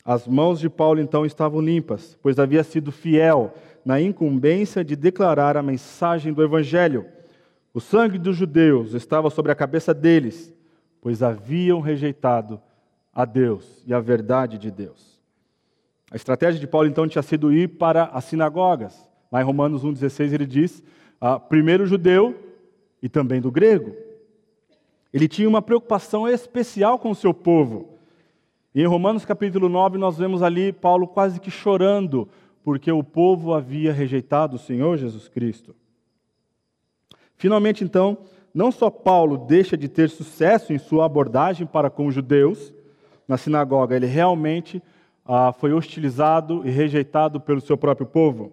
[0.03, 3.53] As mãos de Paulo então estavam limpas, pois havia sido fiel
[3.85, 7.05] na incumbência de declarar a mensagem do Evangelho.
[7.73, 10.53] O sangue dos judeus estava sobre a cabeça deles,
[11.01, 12.59] pois haviam rejeitado
[13.13, 15.19] a Deus e a verdade de Deus.
[16.11, 19.07] A estratégia de Paulo então tinha sido ir para as sinagogas.
[19.31, 20.83] Lá em Romanos 1,16 ele diz:
[21.21, 22.35] ah, primeiro judeu
[23.01, 23.95] e também do grego.
[25.13, 27.99] Ele tinha uma preocupação especial com o seu povo.
[28.73, 32.27] E em Romanos capítulo 9 nós vemos ali Paulo quase que chorando,
[32.63, 35.75] porque o povo havia rejeitado o Senhor Jesus Cristo.
[37.39, 38.17] Finalmente, então,
[38.53, 42.73] não só Paulo deixa de ter sucesso em sua abordagem para com os judeus
[43.25, 44.83] na sinagoga, ele realmente
[45.25, 48.51] ah, foi hostilizado e rejeitado pelo seu próprio povo.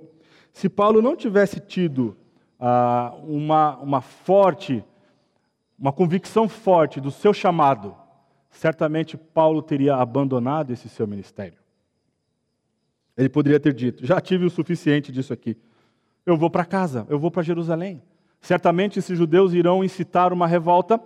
[0.52, 2.16] Se Paulo não tivesse tido
[2.60, 4.84] ah, uma, uma forte,
[5.76, 7.92] uma convicção forte do seu chamado,
[8.50, 11.58] certamente Paulo teria abandonado esse seu ministério.
[13.16, 15.56] Ele poderia ter dito: já tive o suficiente disso aqui.
[16.24, 18.00] Eu vou para casa, eu vou para Jerusalém.
[18.46, 21.00] Certamente esses judeus irão incitar uma revolta,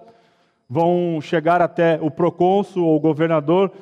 [0.69, 3.73] vão chegar até o procônsul ou o governador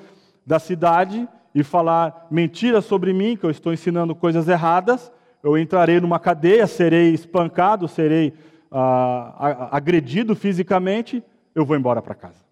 [0.47, 5.11] da cidade e falar mentiras sobre mim, que eu estou ensinando coisas erradas,
[5.43, 8.33] eu entrarei numa cadeia, serei espancado, serei
[8.71, 11.21] ah, agredido fisicamente,
[11.53, 12.45] eu vou embora para casa.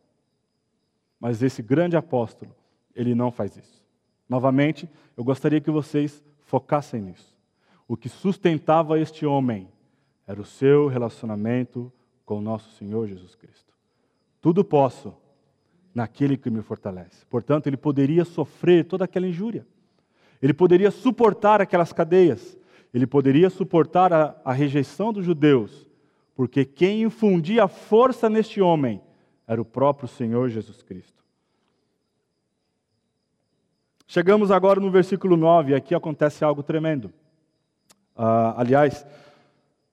[1.20, 2.50] Mas esse grande apóstolo,
[2.96, 3.80] ele não faz isso.
[4.28, 7.32] Novamente, eu gostaria que vocês focassem nisso.
[7.86, 9.68] O que sustentava este homem
[10.26, 11.92] era o seu relacionamento
[12.24, 13.72] com o nosso Senhor Jesus Cristo.
[14.40, 15.14] Tudo posso
[15.94, 17.24] naquele que me fortalece.
[17.26, 19.66] Portanto, ele poderia sofrer toda aquela injúria.
[20.42, 22.58] Ele poderia suportar aquelas cadeias.
[22.92, 25.88] Ele poderia suportar a, a rejeição dos judeus,
[26.34, 29.00] porque quem infundia força neste homem
[29.46, 31.24] era o próprio Senhor Jesus Cristo.
[34.06, 37.06] Chegamos agora no versículo 9, e aqui acontece algo tremendo.
[38.16, 39.04] Uh, aliás,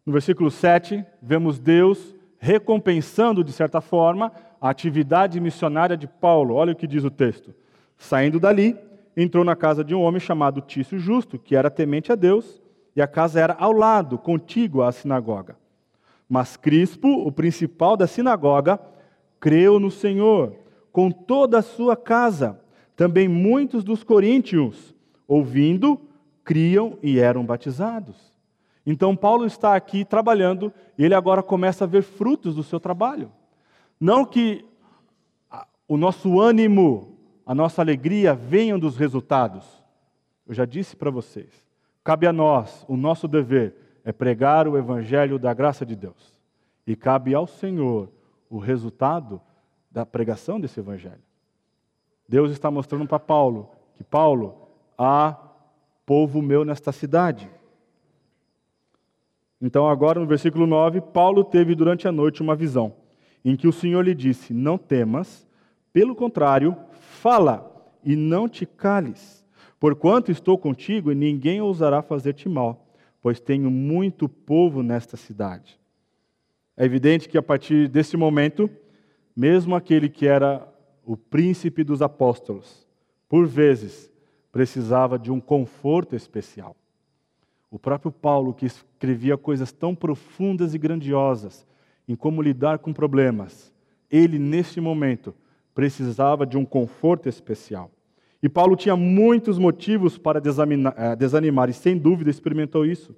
[0.05, 6.55] no versículo 7, vemos Deus recompensando, de certa forma, a atividade missionária de Paulo.
[6.55, 7.53] Olha o que diz o texto.
[7.97, 8.77] Saindo dali,
[9.15, 12.61] entrou na casa de um homem chamado Tício Justo, que era temente a Deus,
[12.95, 15.55] e a casa era ao lado, contígua à sinagoga.
[16.27, 18.77] Mas Crispo, o principal da sinagoga,
[19.39, 20.53] creu no Senhor,
[20.91, 22.59] com toda a sua casa.
[22.95, 24.93] também muitos dos coríntios,
[25.27, 25.99] ouvindo,
[26.43, 28.32] criam e eram batizados.
[28.85, 33.31] Então, Paulo está aqui trabalhando e ele agora começa a ver frutos do seu trabalho.
[33.99, 34.65] Não que
[35.87, 39.65] o nosso ânimo, a nossa alegria venham dos resultados.
[40.45, 41.49] Eu já disse para vocês,
[42.03, 46.37] cabe a nós, o nosso dever é pregar o evangelho da graça de Deus.
[46.85, 48.09] E cabe ao Senhor
[48.49, 49.41] o resultado
[49.89, 51.21] da pregação desse evangelho.
[52.27, 54.67] Deus está mostrando para Paulo que Paulo
[54.97, 55.37] há
[56.05, 57.49] povo meu nesta cidade.
[59.65, 62.93] Então, agora no versículo 9, Paulo teve durante a noite uma visão,
[63.45, 65.47] em que o Senhor lhe disse: Não temas,
[65.93, 67.73] pelo contrário, fala
[68.03, 69.45] e não te cales,
[69.79, 75.79] porquanto estou contigo e ninguém ousará fazer-te mal, pois tenho muito povo nesta cidade.
[76.75, 78.69] É evidente que a partir desse momento,
[79.33, 80.67] mesmo aquele que era
[81.05, 82.85] o príncipe dos apóstolos,
[83.29, 84.11] por vezes
[84.51, 86.75] precisava de um conforto especial.
[87.73, 91.65] O próprio Paulo, que escrevia coisas tão profundas e grandiosas
[92.07, 93.73] em como lidar com problemas,
[94.11, 95.33] ele, neste momento,
[95.73, 97.89] precisava de um conforto especial.
[98.43, 103.15] E Paulo tinha muitos motivos para eh, desanimar, e sem dúvida experimentou isso.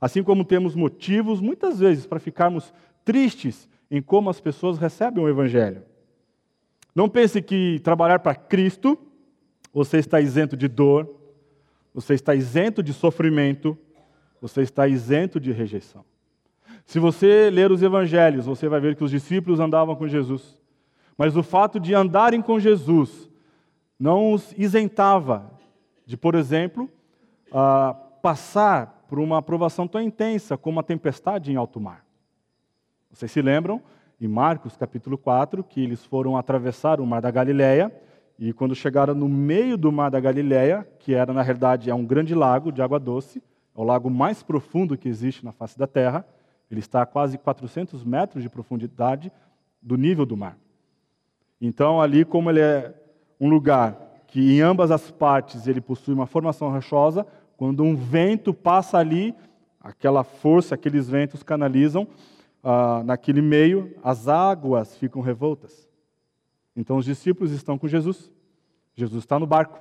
[0.00, 2.72] Assim como temos motivos, muitas vezes, para ficarmos
[3.04, 5.82] tristes em como as pessoas recebem o Evangelho.
[6.94, 8.98] Não pense que trabalhar para Cristo,
[9.70, 11.14] você está isento de dor,
[11.92, 13.76] você está isento de sofrimento,
[14.40, 16.04] você está isento de rejeição.
[16.84, 20.58] Se você ler os evangelhos, você vai ver que os discípulos andavam com Jesus.
[21.16, 23.28] Mas o fato de andarem com Jesus
[23.98, 25.50] não os isentava
[26.06, 26.88] de, por exemplo,
[27.48, 32.04] uh, passar por uma aprovação tão intensa como a tempestade em alto mar.
[33.10, 33.82] Vocês se lembram,
[34.20, 37.92] em Marcos capítulo 4, que eles foram atravessar o mar da Galileia,
[38.38, 42.04] e quando chegaram no meio do mar da Galileia, que era na realidade é um
[42.04, 43.42] grande lago de água doce,
[43.78, 46.26] é o lago mais profundo que existe na face da Terra.
[46.68, 49.30] Ele está a quase 400 metros de profundidade
[49.80, 50.58] do nível do mar.
[51.60, 52.92] Então, ali, como ele é
[53.40, 57.24] um lugar que em ambas as partes ele possui uma formação rochosa,
[57.56, 59.32] quando um vento passa ali,
[59.80, 62.06] aquela força, aqueles ventos canalizam
[62.64, 65.88] ah, naquele meio, as águas ficam revoltas.
[66.74, 68.30] Então, os discípulos estão com Jesus.
[68.96, 69.80] Jesus está no barco.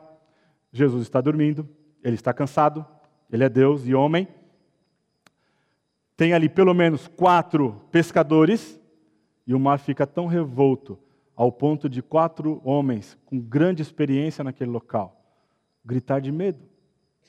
[0.71, 1.67] Jesus está dormindo.
[2.03, 2.85] Ele está cansado.
[3.31, 4.27] Ele é Deus e homem.
[6.15, 8.79] Tem ali pelo menos quatro pescadores,
[9.45, 10.97] e o mar fica tão revolto,
[11.35, 15.17] ao ponto de quatro homens com grande experiência naquele local
[15.87, 16.59] gritar de medo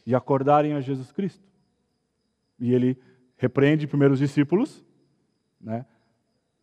[0.04, 1.46] e acordarem a Jesus Cristo.
[2.58, 2.98] E ele
[3.36, 4.84] repreende primeiro os discípulos,
[5.60, 5.86] né?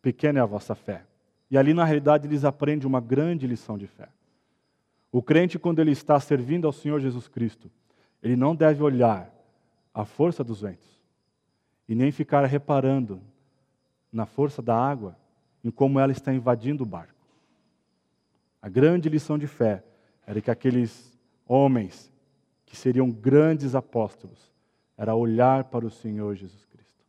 [0.02, 1.06] pequena é a vossa fé.
[1.50, 4.08] E ali, na realidade, eles aprendem uma grande lição de fé.
[5.10, 7.70] O crente, quando ele está servindo ao Senhor Jesus Cristo,
[8.26, 9.32] ele não deve olhar
[9.94, 11.00] a força dos ventos
[11.88, 13.20] e nem ficar reparando
[14.10, 15.16] na força da água,
[15.62, 17.14] em como ela está invadindo o barco.
[18.60, 19.84] A grande lição de fé
[20.26, 22.12] era que aqueles homens
[22.64, 24.52] que seriam grandes apóstolos
[24.98, 27.04] era olhar para o Senhor Jesus Cristo.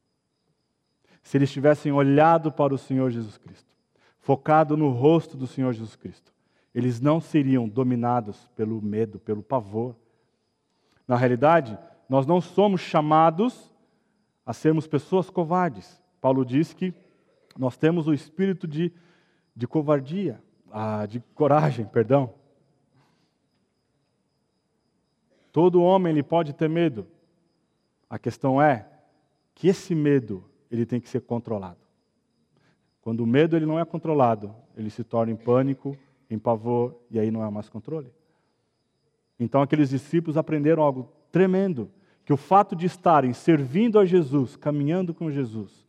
[1.23, 3.73] Se eles tivessem olhado para o Senhor Jesus Cristo,
[4.19, 6.31] focado no rosto do Senhor Jesus Cristo,
[6.75, 9.95] eles não seriam dominados pelo medo, pelo pavor,
[11.07, 11.77] na realidade,
[12.09, 13.71] nós não somos chamados
[14.45, 16.01] a sermos pessoas covardes.
[16.19, 16.93] Paulo diz que
[17.57, 18.91] nós temos o espírito de,
[19.55, 20.41] de covardia,
[20.71, 22.33] ah, de coragem, perdão.
[25.51, 27.07] Todo homem ele pode ter medo.
[28.09, 28.87] A questão é
[29.55, 31.79] que esse medo ele tem que ser controlado.
[33.01, 35.97] Quando o medo ele não é controlado, ele se torna em pânico,
[36.29, 38.11] em pavor e aí não é mais controle.
[39.39, 41.89] Então aqueles discípulos aprenderam algo tremendo,
[42.25, 45.85] que o fato de estarem servindo a Jesus, caminhando com Jesus,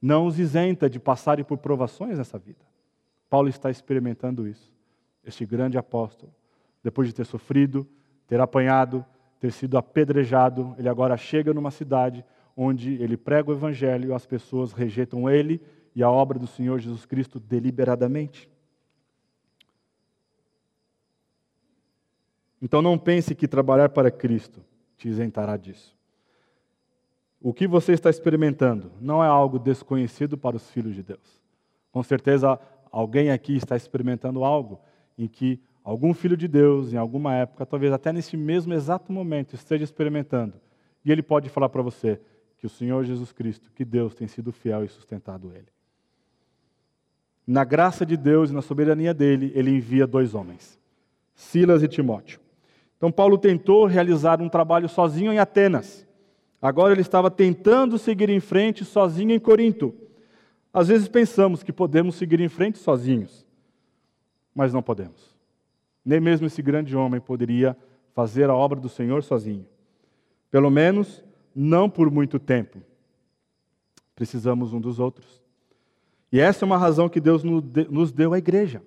[0.00, 2.64] não os isenta de passarem por provações nessa vida.
[3.28, 4.72] Paulo está experimentando isso.
[5.24, 6.32] Este grande apóstolo,
[6.82, 7.86] depois de ter sofrido,
[8.26, 9.04] ter apanhado,
[9.38, 12.24] ter sido apedrejado, ele agora chega numa cidade
[12.56, 15.60] onde ele prega o evangelho e as pessoas rejeitam ele
[15.94, 18.48] e a obra do Senhor Jesus Cristo deliberadamente.
[22.60, 24.62] Então não pense que trabalhar para Cristo
[24.96, 25.96] te isentará disso.
[27.40, 31.42] O que você está experimentando não é algo desconhecido para os filhos de Deus.
[31.92, 32.58] Com certeza,
[32.90, 34.80] alguém aqui está experimentando algo
[35.18, 39.54] em que algum filho de Deus, em alguma época, talvez até nesse mesmo exato momento,
[39.54, 40.54] esteja experimentando.
[41.04, 42.20] E ele pode falar para você
[42.58, 45.68] que o Senhor Jesus Cristo, que Deus tem sido fiel e sustentado ele.
[47.46, 50.78] Na graça de Deus e na soberania dele, ele envia dois homens
[51.34, 52.40] Silas e Timóteo.
[52.96, 56.06] Então, Paulo tentou realizar um trabalho sozinho em Atenas.
[56.60, 59.94] Agora ele estava tentando seguir em frente sozinho em Corinto.
[60.72, 63.46] Às vezes pensamos que podemos seguir em frente sozinhos,
[64.54, 65.34] mas não podemos.
[66.04, 67.76] Nem mesmo esse grande homem poderia
[68.14, 69.66] fazer a obra do Senhor sozinho.
[70.50, 71.22] Pelo menos
[71.54, 72.80] não por muito tempo.
[74.14, 75.42] Precisamos um dos outros.
[76.32, 78.82] E essa é uma razão que Deus nos deu à igreja.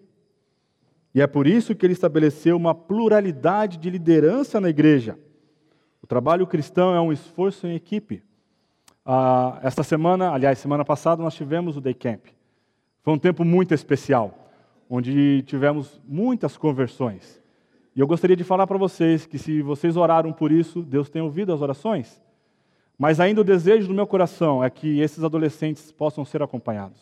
[1.13, 5.17] E é por isso que ele estabeleceu uma pluralidade de liderança na igreja.
[6.01, 8.23] O trabalho cristão é um esforço em equipe.
[9.03, 12.25] Ah, esta semana, aliás, semana passada, nós tivemos o Day Camp.
[13.01, 14.51] Foi um tempo muito especial,
[14.89, 17.41] onde tivemos muitas conversões.
[17.95, 21.21] E eu gostaria de falar para vocês que se vocês oraram por isso, Deus tem
[21.21, 22.21] ouvido as orações.
[22.97, 27.01] Mas ainda o desejo do meu coração é que esses adolescentes possam ser acompanhados,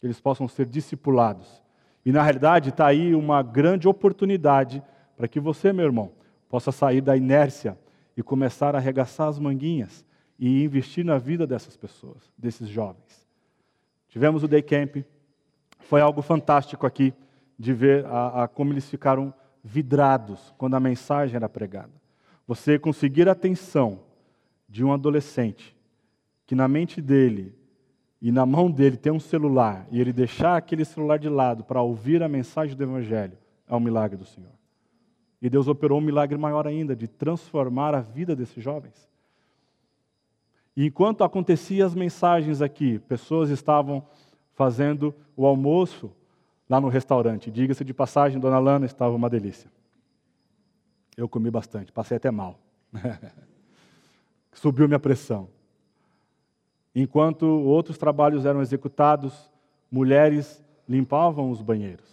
[0.00, 1.62] que eles possam ser discipulados
[2.04, 4.82] e na realidade está aí uma grande oportunidade
[5.16, 6.12] para que você, meu irmão,
[6.48, 7.78] possa sair da inércia
[8.16, 10.04] e começar a arregaçar as manguinhas
[10.38, 13.28] e investir na vida dessas pessoas, desses jovens.
[14.08, 14.96] Tivemos o Day Camp,
[15.80, 17.12] foi algo fantástico aqui
[17.58, 19.32] de ver a, a, como eles ficaram
[19.62, 21.92] vidrados quando a mensagem era pregada.
[22.46, 24.00] Você conseguir a atenção
[24.68, 25.76] de um adolescente
[26.46, 27.54] que na mente dele
[28.20, 31.80] e na mão dele tem um celular e ele deixar aquele celular de lado para
[31.80, 34.52] ouvir a mensagem do Evangelho, é um milagre do Senhor.
[35.40, 39.08] E Deus operou um milagre maior ainda, de transformar a vida desses jovens.
[40.76, 44.06] E enquanto aconteciam as mensagens aqui, pessoas estavam
[44.52, 46.12] fazendo o almoço
[46.68, 47.50] lá no restaurante.
[47.50, 49.70] Diga-se de passagem, Dona Lana estava uma delícia.
[51.16, 52.58] Eu comi bastante, passei até mal.
[54.52, 55.48] Subiu minha pressão.
[56.94, 59.50] Enquanto outros trabalhos eram executados,
[59.90, 62.08] mulheres limpavam os banheiros.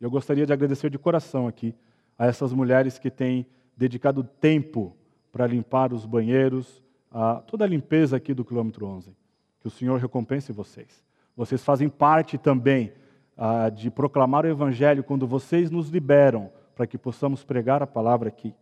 [0.00, 1.74] Eu gostaria de agradecer de coração aqui
[2.18, 4.96] a essas mulheres que têm dedicado tempo
[5.30, 9.14] para limpar os banheiros, a toda a limpeza aqui do quilômetro 11.
[9.60, 11.02] Que o Senhor recompense vocês.
[11.36, 12.92] Vocês fazem parte também
[13.36, 18.28] ah, de proclamar o Evangelho quando vocês nos liberam para que possamos pregar a palavra
[18.28, 18.54] aqui.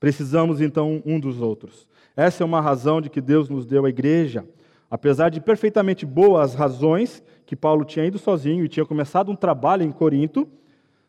[0.00, 1.86] Precisamos então um dos outros.
[2.16, 4.44] Essa é uma razão de que Deus nos deu a igreja.
[4.90, 9.84] Apesar de perfeitamente boas razões, que Paulo tinha ido sozinho e tinha começado um trabalho
[9.84, 10.48] em Corinto,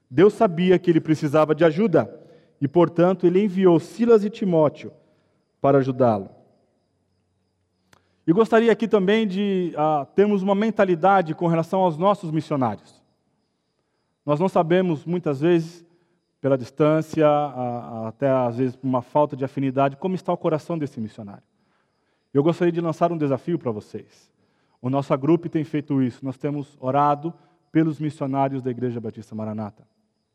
[0.10, 2.14] Deus sabia que ele precisava de ajuda
[2.60, 4.92] e, portanto, ele enviou Silas e Timóteo
[5.62, 6.30] para ajudá-lo.
[8.28, 13.02] E gostaria aqui também de uh, termos uma mentalidade com relação aos nossos missionários.
[14.26, 15.84] Nós não sabemos, muitas vezes,
[16.42, 17.28] pela distância,
[18.08, 21.44] até às vezes por uma falta de afinidade, como está o coração desse missionário.
[22.34, 24.32] Eu gostaria de lançar um desafio para vocês.
[24.82, 26.26] O nosso grupo tem feito isso.
[26.26, 27.32] Nós temos orado
[27.72, 29.88] pelos missionários da Igreja Batista Maranata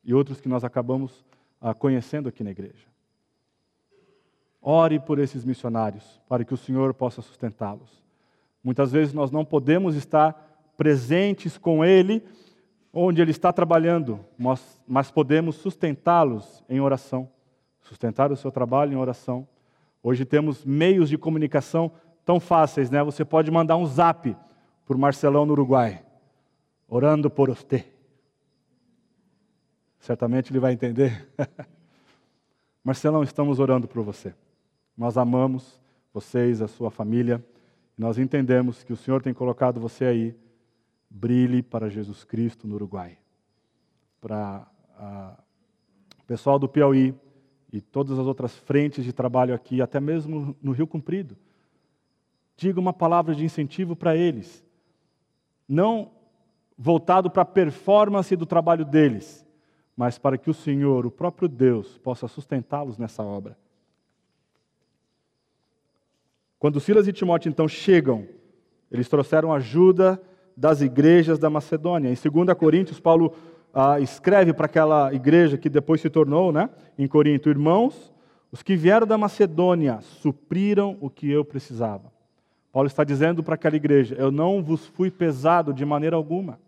[0.04, 1.24] e outros que nós acabamos
[1.60, 2.86] ah, conhecendo aqui na igreja.
[4.62, 8.02] Ore por esses missionários, para que o Senhor possa sustentá-los.
[8.62, 12.22] Muitas vezes nós não podemos estar presentes com Ele
[12.98, 17.28] onde ele está trabalhando, mas, mas podemos sustentá-los em oração,
[17.82, 19.46] sustentar o seu trabalho em oração.
[20.02, 21.92] Hoje temos meios de comunicação
[22.24, 23.02] tão fáceis, né?
[23.02, 24.34] Você pode mandar um zap
[24.86, 26.02] para o Marcelão no Uruguai,
[26.88, 27.84] orando por você.
[29.98, 31.28] Certamente ele vai entender.
[32.82, 34.34] Marcelão, estamos orando por você.
[34.96, 35.78] Nós amamos
[36.14, 37.44] vocês, a sua família.
[37.98, 40.45] Nós entendemos que o Senhor tem colocado você aí
[41.08, 43.18] brilhe para Jesus Cristo no Uruguai.
[44.20, 44.66] Para
[46.18, 47.14] o pessoal do Piauí
[47.72, 51.36] e todas as outras frentes de trabalho aqui, até mesmo no Rio Comprido.
[52.56, 54.64] Diga uma palavra de incentivo para eles.
[55.68, 56.10] Não
[56.78, 59.46] voltado para a performance do trabalho deles,
[59.96, 63.58] mas para que o Senhor, o próprio Deus, possa sustentá-los nessa obra.
[66.58, 68.26] Quando Silas e Timóteo então chegam,
[68.90, 70.20] eles trouxeram ajuda
[70.56, 72.08] das igrejas da Macedônia.
[72.10, 73.34] Em 2 Coríntios, Paulo
[73.74, 78.12] ah, escreve para aquela igreja que depois se tornou, né, em Corinto, irmãos,
[78.50, 82.10] os que vieram da Macedônia supriram o que eu precisava.
[82.72, 86.58] Paulo está dizendo para aquela igreja: Eu não vos fui pesado de maneira alguma.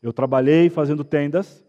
[0.00, 1.64] Eu trabalhei fazendo tendas,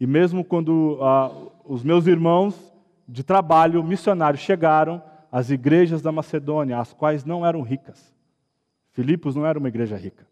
[0.00, 1.30] e mesmo quando ah,
[1.64, 2.72] os meus irmãos
[3.06, 8.14] de trabalho missionários chegaram, as igrejas da Macedônia, as quais não eram ricas.
[8.92, 10.26] Filipos não era uma igreja rica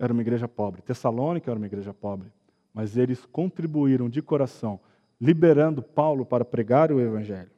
[0.00, 2.32] era uma igreja pobre, Tessalônica era uma igreja pobre,
[2.72, 4.80] mas eles contribuíram de coração,
[5.20, 7.50] liberando Paulo para pregar o Evangelho.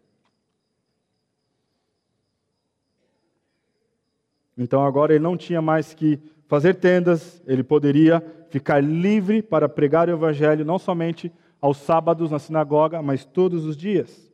[4.58, 10.08] Então agora ele não tinha mais que fazer tendas, ele poderia ficar livre para pregar
[10.08, 14.30] o evangelho não somente aos sábados na sinagoga, mas todos os dias.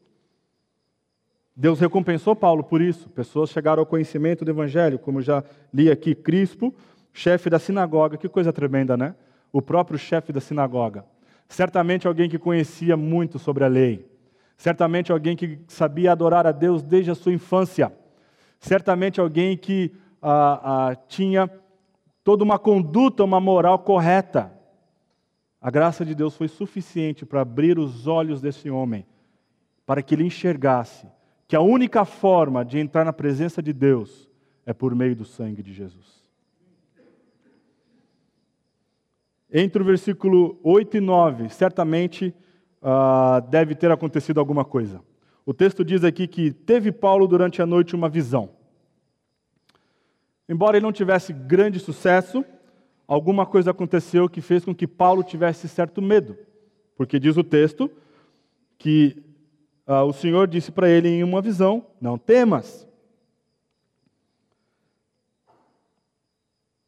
[1.54, 3.09] Deus recompensou Paulo por isso.
[3.11, 6.74] Pessoas chegaram ao conhecimento do evangelho, como já li aqui, Crispo,
[7.18, 9.14] chefe da sinagoga, que coisa tremenda, né?
[9.52, 11.04] O próprio chefe da sinagoga.
[11.48, 14.08] Certamente alguém que conhecia muito sobre a lei.
[14.56, 17.92] Certamente alguém que sabia adorar a Deus desde a sua infância.
[18.60, 19.92] Certamente alguém que
[20.22, 21.50] ah, ah, tinha
[22.22, 24.52] toda uma conduta, uma moral correta.
[25.60, 29.04] A graça de Deus foi suficiente para abrir os olhos desse homem,
[29.84, 31.08] para que ele enxergasse
[31.48, 34.28] que a única forma de entrar na presença de Deus
[34.64, 36.17] é por meio do sangue de Jesus.
[39.53, 42.34] Entre o versículo 8 e 9, certamente
[42.82, 45.01] uh, deve ter acontecido alguma coisa.
[45.46, 48.51] O texto diz aqui que teve Paulo durante a noite uma visão.
[50.49, 52.44] Embora ele não tivesse grande sucesso,
[53.07, 56.36] alguma coisa aconteceu que fez com que Paulo tivesse certo medo.
[56.96, 57.90] Porque diz o texto
[58.76, 59.22] que
[59.86, 62.88] uh, o Senhor disse para ele em uma visão: Não temas.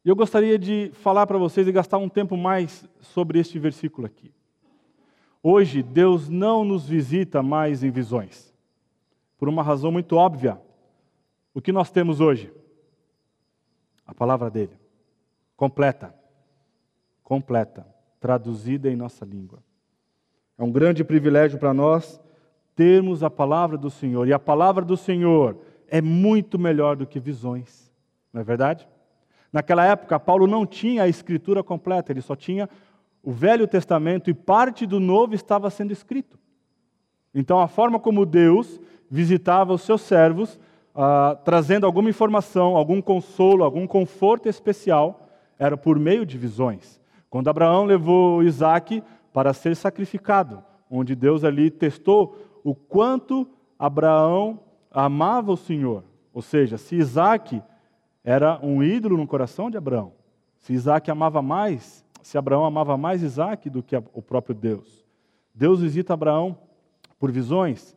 [0.03, 4.07] E eu gostaria de falar para vocês e gastar um tempo mais sobre este versículo
[4.07, 4.33] aqui.
[5.43, 8.53] Hoje, Deus não nos visita mais em visões,
[9.37, 10.59] por uma razão muito óbvia.
[11.53, 12.51] O que nós temos hoje?
[14.05, 14.77] A palavra dele,
[15.55, 16.13] completa,
[17.23, 17.85] completa,
[18.19, 19.63] traduzida em nossa língua.
[20.57, 22.19] É um grande privilégio para nós
[22.75, 27.19] termos a palavra do Senhor, e a palavra do Senhor é muito melhor do que
[27.19, 27.91] visões,
[28.33, 28.87] não é verdade?
[29.51, 32.69] Naquela época, Paulo não tinha a escritura completa, ele só tinha
[33.23, 36.39] o Velho Testamento e parte do Novo estava sendo escrito.
[37.33, 38.79] Então, a forma como Deus
[39.09, 40.59] visitava os seus servos,
[40.95, 45.27] ah, trazendo alguma informação, algum consolo, algum conforto especial,
[45.59, 46.99] era por meio de visões.
[47.29, 53.47] Quando Abraão levou Isaac para ser sacrificado, onde Deus ali testou o quanto
[53.77, 54.59] Abraão
[54.91, 56.03] amava o Senhor.
[56.33, 57.61] Ou seja, se Isaac
[58.23, 60.13] era um ídolo no coração de Abraão.
[60.59, 65.05] Se Isaac amava mais, se Abraão amava mais Isaac do que o próprio Deus.
[65.53, 66.57] Deus visita Abraão
[67.19, 67.95] por visões.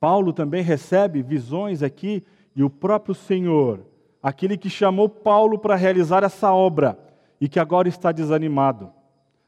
[0.00, 2.24] Paulo também recebe visões aqui
[2.56, 3.86] e o próprio Senhor,
[4.22, 6.98] aquele que chamou Paulo para realizar essa obra
[7.40, 8.92] e que agora está desanimado,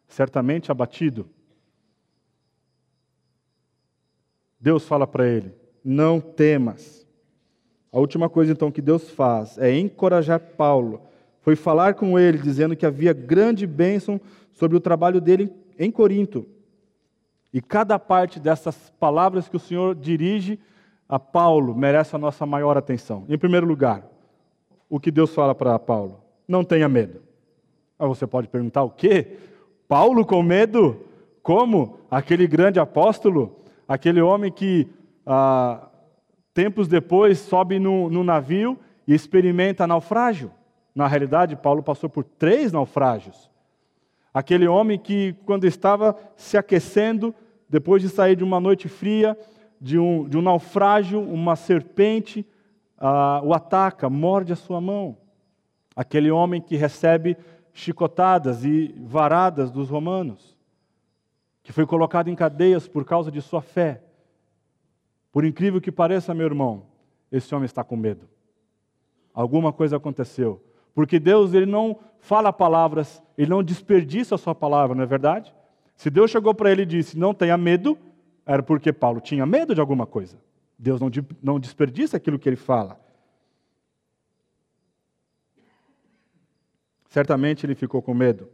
[0.07, 1.28] certamente abatido.
[4.59, 7.03] Deus fala para ele: Não temas.
[7.95, 11.01] A última coisa então que Deus faz é encorajar Paulo.
[11.42, 14.20] Foi falar com ele, dizendo que havia grande bênção
[14.53, 16.45] sobre o trabalho dele em Corinto.
[17.53, 20.59] E cada parte dessas palavras que o Senhor dirige
[21.09, 23.24] a Paulo merece a nossa maior atenção.
[23.28, 24.05] Em primeiro lugar,
[24.90, 27.22] o que Deus fala para Paulo: não tenha medo.
[27.97, 29.36] Aí você pode perguntar o quê?
[29.86, 30.99] Paulo com medo?
[31.45, 32.01] Como?
[32.11, 33.55] Aquele grande apóstolo,
[33.86, 34.88] aquele homem que
[35.24, 35.90] ah,
[36.55, 40.52] Tempos depois, sobe no, no navio e experimenta naufrágio.
[40.94, 43.50] Na realidade, Paulo passou por três naufrágios.
[44.32, 47.34] Aquele homem que, quando estava se aquecendo,
[47.68, 49.36] depois de sair de uma noite fria,
[49.80, 52.46] de um, de um naufrágio, uma serpente
[52.98, 55.16] uh, o ataca, morde a sua mão.
[55.96, 57.36] Aquele homem que recebe
[57.72, 60.57] chicotadas e varadas dos romanos,
[61.62, 64.02] que foi colocado em cadeias por causa de sua fé.
[65.35, 66.87] Por incrível que pareça, meu irmão,
[67.32, 68.28] esse homem está com medo.
[69.35, 70.62] Alguma coisa aconteceu.
[70.95, 75.53] Porque Deus ele não fala palavras, ele não desperdiça a sua palavra, não é verdade?
[75.97, 77.99] Se Deus chegou para ele e disse: Não tenha medo,
[78.47, 80.39] era porque Paulo tinha medo de alguma coisa.
[80.78, 81.11] Deus não,
[81.43, 83.01] não desperdiça aquilo que ele fala.
[87.09, 88.49] Certamente ele ficou com medo.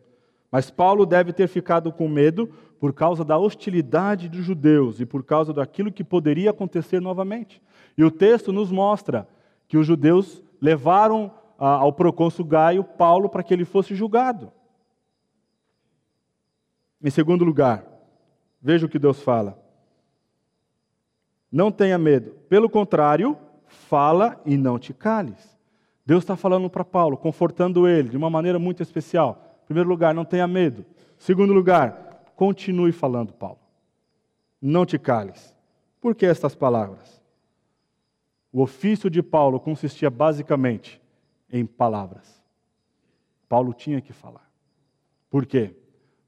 [0.51, 2.49] Mas Paulo deve ter ficado com medo
[2.81, 7.63] por causa da hostilidade dos judeus e por causa daquilo que poderia acontecer novamente.
[7.97, 9.29] E o texto nos mostra
[9.69, 14.53] que os judeus levaram ah, ao procônsul Gaio Paulo para que ele fosse julgado.
[17.03, 17.85] Em segundo lugar,
[18.61, 19.59] veja o que Deus fala.
[21.51, 22.33] Não tenha medo.
[22.49, 23.37] Pelo contrário,
[23.67, 25.59] fala e não te cales.
[26.05, 29.50] Deus está falando para Paulo, confortando ele de uma maneira muito especial.
[29.71, 30.85] Primeiro lugar, não tenha medo.
[31.17, 33.61] Segundo lugar, continue falando, Paulo.
[34.61, 35.55] Não te cales.
[36.01, 37.23] Por que estas palavras?
[38.53, 41.01] O ofício de Paulo consistia basicamente
[41.49, 42.43] em palavras.
[43.49, 44.51] Paulo tinha que falar.
[45.31, 45.77] Por quê?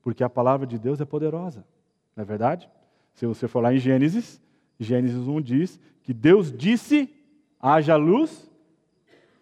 [0.03, 1.66] Porque a palavra de Deus é poderosa,
[2.14, 2.70] não é verdade?
[3.12, 4.40] Se você for lá em Gênesis,
[4.78, 7.12] Gênesis 1 diz que Deus disse:
[7.59, 8.49] haja luz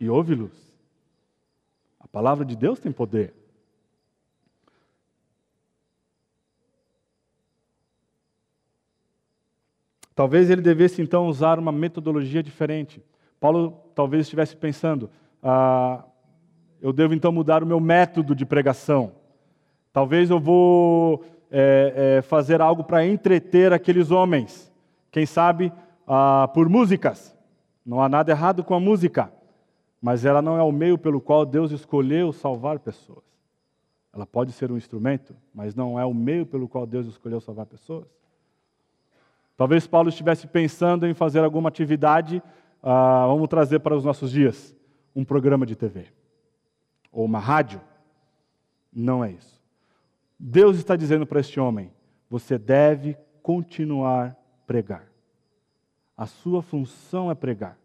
[0.00, 0.74] e houve luz.
[1.98, 3.38] A palavra de Deus tem poder.
[10.20, 13.02] Talvez ele devesse então usar uma metodologia diferente.
[13.40, 15.08] Paulo talvez estivesse pensando:
[15.42, 16.04] ah,
[16.78, 19.12] eu devo então mudar o meu método de pregação.
[19.94, 24.70] Talvez eu vou é, é, fazer algo para entreter aqueles homens.
[25.10, 25.72] Quem sabe
[26.06, 27.34] ah, por músicas.
[27.82, 29.32] Não há nada errado com a música,
[30.02, 33.24] mas ela não é o meio pelo qual Deus escolheu salvar pessoas.
[34.12, 37.64] Ela pode ser um instrumento, mas não é o meio pelo qual Deus escolheu salvar
[37.64, 38.19] pessoas.
[39.60, 42.42] Talvez Paulo estivesse pensando em fazer alguma atividade,
[42.82, 44.74] ah, vamos trazer para os nossos dias,
[45.14, 46.06] um programa de TV
[47.12, 47.78] ou uma rádio.
[48.90, 49.62] Não é isso.
[50.38, 51.92] Deus está dizendo para este homem:
[52.30, 54.34] você deve continuar
[54.66, 55.12] pregar.
[56.16, 57.76] A sua função é pregar,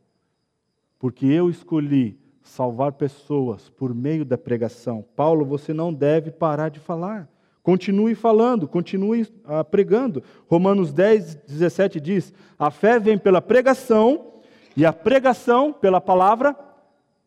[0.97, 5.05] porque eu escolhi salvar pessoas por meio da pregação.
[5.13, 7.27] Paulo, você não deve parar de falar.
[7.65, 10.21] Continue falando, continue uh, pregando.
[10.47, 14.33] Romanos 10, 17 diz: A fé vem pela pregação,
[14.77, 16.55] e a pregação pela palavra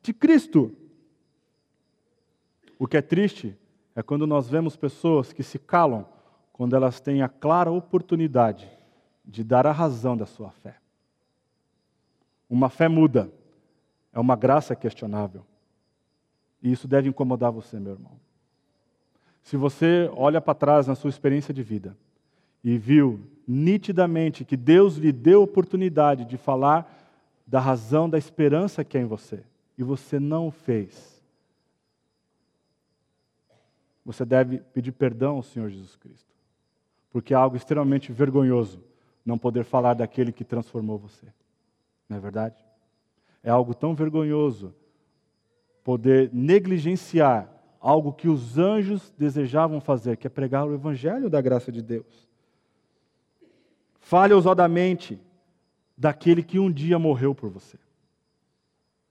[0.01, 0.73] de Cristo.
[2.79, 3.59] O que é triste
[3.97, 6.07] é quando nós vemos pessoas que se calam
[6.53, 8.71] quando elas têm a clara oportunidade
[9.25, 10.77] de dar a razão da sua fé.
[12.49, 13.29] Uma fé muda,
[14.13, 15.45] é uma graça questionável.
[16.63, 18.28] E isso deve incomodar você, meu irmão.
[19.49, 21.97] Se você olha para trás na sua experiência de vida
[22.63, 26.87] e viu nitidamente que Deus lhe deu oportunidade de falar
[27.47, 29.43] da razão da esperança que é em você
[29.79, 31.25] e você não o fez,
[34.05, 36.29] você deve pedir perdão ao Senhor Jesus Cristo,
[37.11, 38.85] porque é algo extremamente vergonhoso
[39.25, 41.27] não poder falar daquele que transformou você,
[42.07, 42.63] não é verdade?
[43.43, 44.75] É algo tão vergonhoso
[45.83, 51.71] poder negligenciar algo que os anjos desejavam fazer, que é pregar o evangelho da graça
[51.71, 52.29] de Deus.
[54.01, 55.21] Fale ousadamente
[55.97, 57.79] daquele que um dia morreu por você.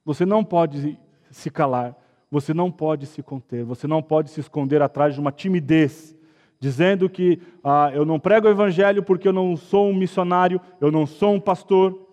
[0.03, 0.97] Você não pode
[1.30, 1.95] se calar,
[2.32, 6.15] você não pode se conter, você não pode se esconder atrás de uma timidez,
[6.59, 10.91] dizendo que ah, eu não prego o evangelho porque eu não sou um missionário, eu
[10.91, 12.07] não sou um pastor,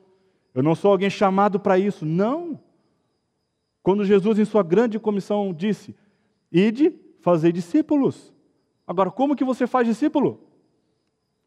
[0.55, 2.05] eu não sou alguém chamado para isso.
[2.05, 2.61] Não.
[3.82, 5.94] Quando Jesus, em sua grande comissão, disse:
[6.55, 8.32] Ide fazer discípulos.
[8.86, 10.40] Agora, como que você faz discípulo?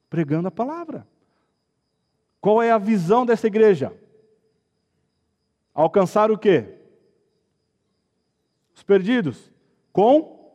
[0.09, 1.07] Pregando a palavra.
[2.41, 3.97] Qual é a visão dessa igreja?
[5.73, 6.75] Alcançar o quê?
[8.75, 9.49] Os perdidos.
[9.93, 10.53] Com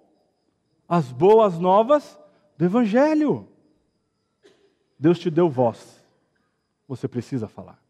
[0.86, 2.20] as boas novas
[2.58, 3.48] do Evangelho.
[4.98, 6.04] Deus te deu voz.
[6.86, 7.82] Você precisa falar.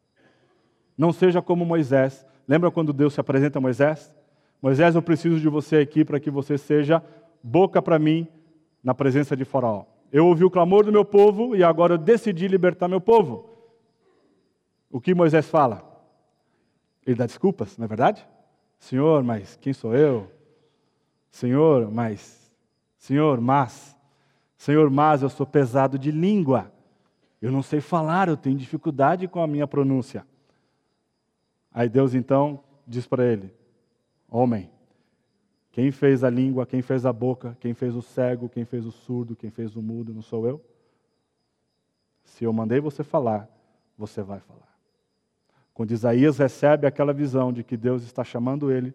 [0.97, 2.25] Não seja como Moisés.
[2.47, 4.15] Lembra quando Deus se apresenta a Moisés?
[4.63, 7.03] Moisés, eu preciso de você aqui para que você seja
[7.43, 8.29] boca para mim
[8.83, 9.85] na presença de Faraó.
[10.13, 13.51] Eu ouvi o clamor do meu povo e agora eu decidi libertar meu povo.
[14.89, 15.83] O que Moisés fala?
[17.05, 18.25] Ele dá desculpas, não é verdade?
[18.79, 20.31] Senhor, mas quem sou eu?
[21.29, 22.53] Senhor, mas.
[22.97, 23.97] Senhor, mas.
[24.57, 26.71] Senhor, mas eu sou pesado de língua.
[27.41, 30.25] Eu não sei falar, eu tenho dificuldade com a minha pronúncia.
[31.73, 33.53] Aí Deus então diz para ele:
[34.35, 34.71] Homem,
[35.73, 38.91] quem fez a língua, quem fez a boca, quem fez o cego, quem fez o
[38.91, 40.65] surdo, quem fez o mudo, não sou eu?
[42.25, 43.47] Se eu mandei você falar,
[43.97, 44.75] você vai falar.
[45.75, 48.95] Quando Isaías recebe aquela visão de que Deus está chamando ele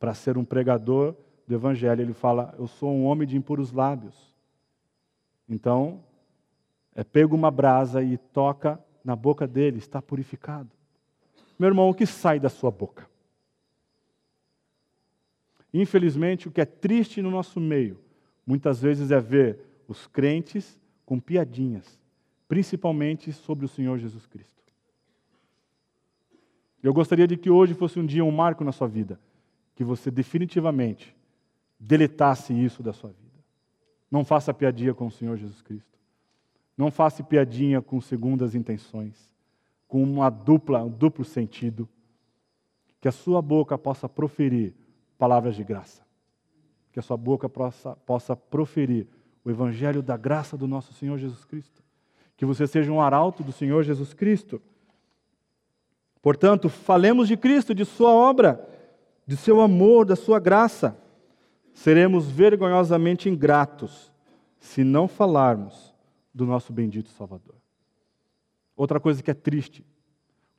[0.00, 1.14] para ser um pregador
[1.46, 4.32] do Evangelho, ele fala: Eu sou um homem de impuros lábios.
[5.46, 6.02] Então,
[6.94, 10.70] é pego uma brasa e toca na boca dele, está purificado.
[11.58, 13.11] Meu irmão, o que sai da sua boca?
[15.72, 17.98] Infelizmente, o que é triste no nosso meio,
[18.46, 19.58] muitas vezes é ver
[19.88, 21.98] os crentes com piadinhas,
[22.46, 24.62] principalmente sobre o Senhor Jesus Cristo.
[26.82, 29.18] Eu gostaria de que hoje fosse um dia um marco na sua vida,
[29.74, 31.16] que você definitivamente
[31.78, 33.22] deletasse isso da sua vida.
[34.10, 35.98] Não faça piadinha com o Senhor Jesus Cristo.
[36.76, 39.32] Não faça piadinha com segundas intenções,
[39.86, 41.88] com uma dupla, um duplo sentido.
[43.00, 44.74] Que a sua boca possa proferir
[45.22, 46.02] palavras de graça.
[46.90, 49.06] Que a sua boca possa, possa proferir
[49.44, 51.80] o evangelho da graça do nosso Senhor Jesus Cristo.
[52.36, 54.60] Que você seja um arauto do Senhor Jesus Cristo.
[56.20, 58.68] Portanto, falemos de Cristo, de Sua obra,
[59.24, 60.98] de seu amor, da Sua graça.
[61.72, 64.10] Seremos vergonhosamente ingratos
[64.58, 65.94] se não falarmos
[66.34, 67.54] do nosso bendito Salvador.
[68.76, 69.86] Outra coisa que é triste: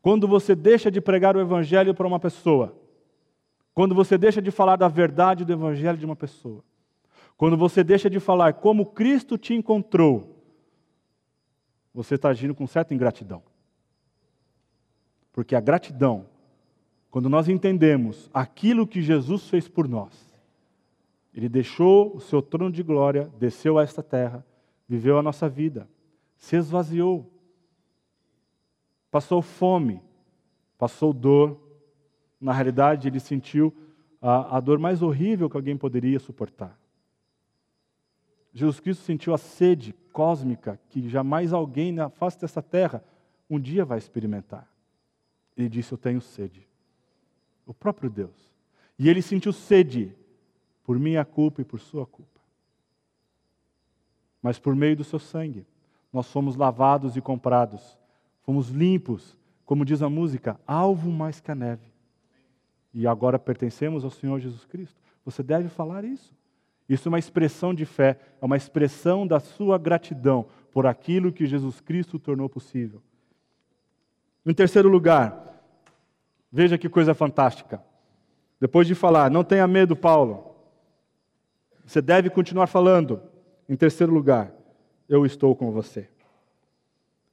[0.01, 2.81] quando você deixa de pregar o Evangelho para uma pessoa,
[3.73, 6.63] Quando você deixa de falar da verdade do Evangelho de uma pessoa.
[7.35, 10.43] Quando você deixa de falar como Cristo te encontrou,
[11.93, 13.43] você está agindo com certa ingratidão.
[15.31, 16.27] Porque a gratidão,
[17.09, 20.31] quando nós entendemos aquilo que Jesus fez por nós,
[21.33, 24.45] ele deixou o seu trono de glória, desceu a esta terra,
[24.87, 25.89] viveu a nossa vida,
[26.37, 27.31] se esvaziou,
[29.09, 30.01] passou fome,
[30.77, 31.59] passou dor.
[32.43, 33.73] Na realidade, ele sentiu
[34.21, 36.77] a, a dor mais horrível que alguém poderia suportar.
[38.53, 43.01] Jesus Cristo sentiu a sede cósmica que jamais alguém na face dessa terra
[43.49, 44.67] um dia vai experimentar.
[45.55, 46.67] Ele disse: Eu tenho sede.
[47.65, 48.51] O próprio Deus.
[48.99, 50.13] E ele sentiu sede
[50.83, 52.41] por minha culpa e por sua culpa.
[54.41, 55.65] Mas por meio do seu sangue,
[56.11, 57.97] nós fomos lavados e comprados,
[58.41, 61.92] fomos limpos, como diz a música, alvo mais que a neve.
[62.93, 64.95] E agora pertencemos ao Senhor Jesus Cristo.
[65.25, 66.33] Você deve falar isso.
[66.87, 71.45] Isso é uma expressão de fé, é uma expressão da sua gratidão por aquilo que
[71.45, 73.01] Jesus Cristo tornou possível.
[74.45, 75.63] Em terceiro lugar,
[76.51, 77.81] veja que coisa fantástica.
[78.59, 80.55] Depois de falar, não tenha medo, Paulo.
[81.85, 83.21] Você deve continuar falando.
[83.67, 84.51] Em terceiro lugar,
[85.07, 86.09] eu estou com você.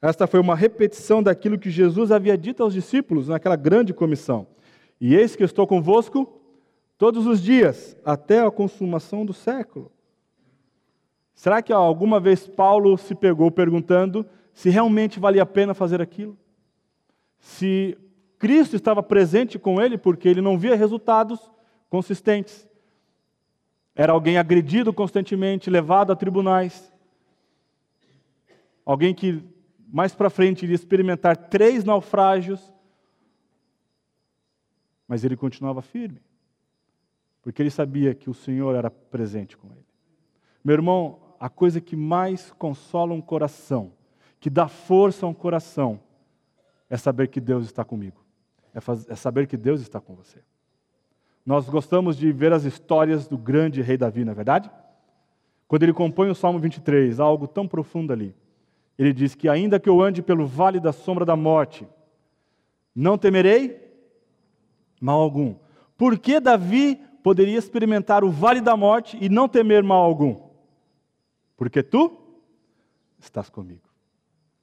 [0.01, 4.47] Esta foi uma repetição daquilo que Jesus havia dito aos discípulos naquela grande comissão.
[5.01, 6.41] E eis que estou convosco
[6.99, 9.91] todos os dias, até a consumação do século.
[11.35, 16.37] Será que alguma vez Paulo se pegou perguntando se realmente valia a pena fazer aquilo?
[17.39, 17.97] Se
[18.39, 21.51] Cristo estava presente com ele porque ele não via resultados
[21.89, 22.69] consistentes.
[23.95, 26.93] Era alguém agredido constantemente, levado a tribunais.
[28.85, 29.43] Alguém que
[29.93, 32.73] mais para frente iria experimentar três naufrágios.
[35.11, 36.23] Mas ele continuava firme
[37.43, 39.85] porque ele sabia que o Senhor era presente com ele.
[40.63, 43.93] Meu irmão, a coisa que mais consola um coração,
[44.39, 46.01] que dá força a um coração,
[46.89, 48.23] é saber que Deus está comigo,
[48.75, 50.39] é, faz, é saber que Deus está com você.
[51.47, 54.71] Nós gostamos de ver as histórias do grande rei Davi, não é verdade?
[55.67, 58.35] Quando ele compõe o Salmo 23, há algo tão profundo ali.
[58.99, 61.89] Ele diz que, ainda que eu ande pelo vale da sombra da morte,
[62.95, 63.90] não temerei
[65.01, 65.55] mal algum.
[65.97, 70.49] Por que Davi poderia experimentar o vale da morte e não temer mal algum?
[71.57, 72.21] Porque tu
[73.19, 73.89] estás comigo.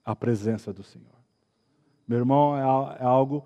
[0.06, 1.18] A presença do Senhor.
[2.08, 3.46] Meu irmão, é, é algo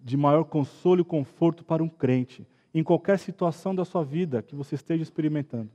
[0.00, 4.56] de maior consolo e conforto para um crente, em qualquer situação da sua vida que
[4.56, 5.70] você esteja experimentando,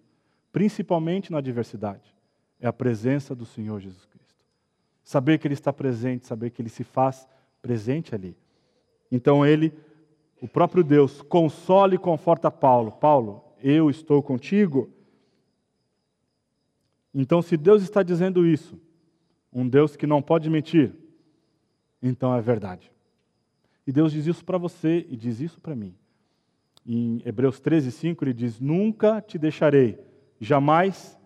[0.51, 2.13] principalmente na adversidade,
[2.59, 4.35] é a presença do Senhor Jesus Cristo.
[5.03, 7.27] Saber que Ele está presente, saber que Ele se faz
[7.61, 8.35] presente ali.
[9.11, 9.73] Então Ele
[10.41, 12.91] o próprio Deus consola e conforta Paulo.
[12.91, 14.89] Paulo, eu estou contigo.
[17.13, 18.79] Então, se Deus está dizendo isso,
[19.51, 20.93] um Deus que não pode mentir,
[22.01, 22.91] então é verdade.
[23.85, 25.95] E Deus diz isso para você e diz isso para mim.
[26.85, 29.99] Em Hebreus 13, 5, ele diz: Nunca te deixarei,
[30.39, 31.17] jamais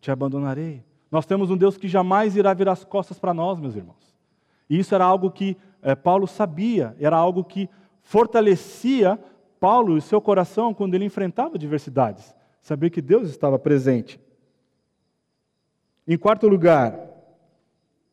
[0.00, 0.84] te abandonarei.
[1.10, 4.14] Nós temos um Deus que jamais irá virar as costas para nós, meus irmãos.
[4.68, 7.68] E isso era algo que é, Paulo sabia, era algo que
[8.06, 9.18] fortalecia
[9.58, 12.34] Paulo e seu coração quando ele enfrentava adversidades.
[12.62, 14.20] Saber que Deus estava presente.
[16.06, 16.96] Em quarto lugar,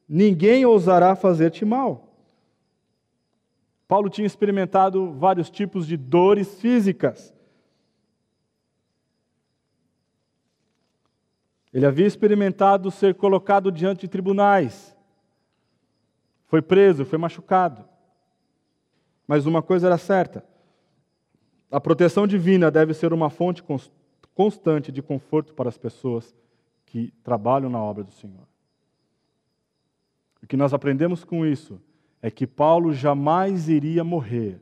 [0.09, 2.11] ninguém ousará fazer-te mal.
[3.87, 7.31] Paulo tinha experimentado vários tipos de dores físicas.
[11.71, 14.97] Ele havia experimentado ser colocado diante de tribunais.
[16.47, 17.92] Foi preso, foi machucado.
[19.27, 20.43] Mas uma coisa era certa:
[21.71, 23.63] a proteção divina deve ser uma fonte
[24.33, 26.35] constante de conforto para as pessoas
[26.85, 28.47] que trabalham na obra do Senhor.
[30.41, 31.81] O que nós aprendemos com isso
[32.21, 34.61] é que Paulo jamais iria morrer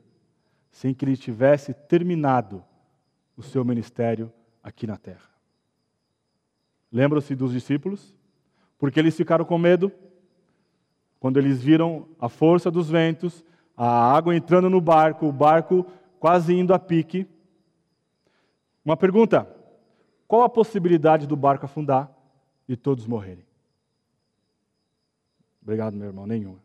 [0.70, 2.64] sem que ele tivesse terminado
[3.36, 4.32] o seu ministério
[4.62, 5.30] aqui na terra.
[6.90, 8.14] Lembram-se dos discípulos?
[8.78, 9.92] Porque eles ficaram com medo
[11.20, 13.44] quando eles viram a força dos ventos
[13.84, 15.84] a água entrando no barco, o barco
[16.20, 17.26] quase indo a pique.
[18.84, 19.44] Uma pergunta:
[20.28, 22.08] qual a possibilidade do barco afundar
[22.68, 23.44] e todos morrerem?
[25.60, 26.60] Obrigado, meu irmão, nenhuma.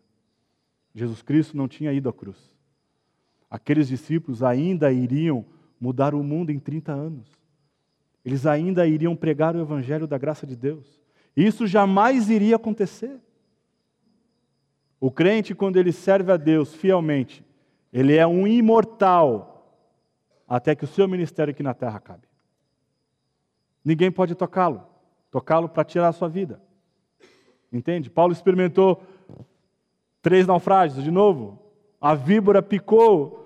[0.94, 2.38] Jesus Cristo não tinha ido à cruz.
[3.50, 5.44] Aqueles discípulos ainda iriam
[5.82, 7.28] mudar o mundo em 30 anos.
[8.24, 11.02] Eles ainda iriam pregar o evangelho da graça de Deus.
[11.36, 13.20] Isso jamais iria acontecer.
[15.00, 17.46] O crente, quando ele serve a Deus fielmente,
[17.92, 19.54] ele é um imortal.
[20.48, 22.26] até que o seu ministério aqui na terra acabe.
[23.84, 24.82] Ninguém pode tocá-lo,
[25.30, 26.62] tocá-lo para tirar a sua vida.
[27.72, 28.10] Entende?
[28.10, 29.04] Paulo experimentou
[30.22, 31.60] três naufrágios de novo.
[32.00, 33.46] A víbora picou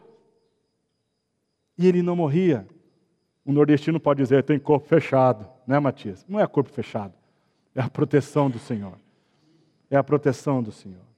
[1.77, 2.67] e ele não morria.
[3.43, 6.23] O nordestino pode dizer, tem corpo fechado, né, Matias?
[6.29, 7.13] Não é corpo fechado,
[7.73, 8.97] é a proteção do Senhor.
[9.89, 11.10] É a proteção do Senhor.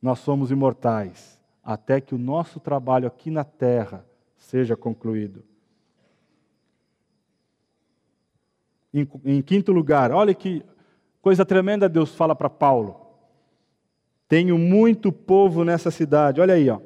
[0.00, 4.06] Nós somos imortais até que o nosso trabalho aqui na terra
[4.38, 5.44] seja concluído.
[8.92, 10.64] Em, em quinto lugar, olha que
[11.20, 13.08] coisa tremenda Deus fala para Paulo.
[14.26, 16.40] Tenho muito povo nessa cidade.
[16.40, 16.80] Olha aí, ó.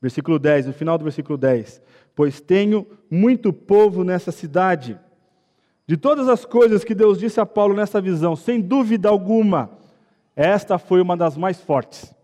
[0.00, 1.80] Versículo 10, no final do versículo 10.
[2.14, 4.98] Pois tenho muito povo nessa cidade.
[5.86, 9.78] De todas as coisas que Deus disse a Paulo nessa visão, sem dúvida alguma,
[10.34, 12.14] esta foi uma das mais fortes.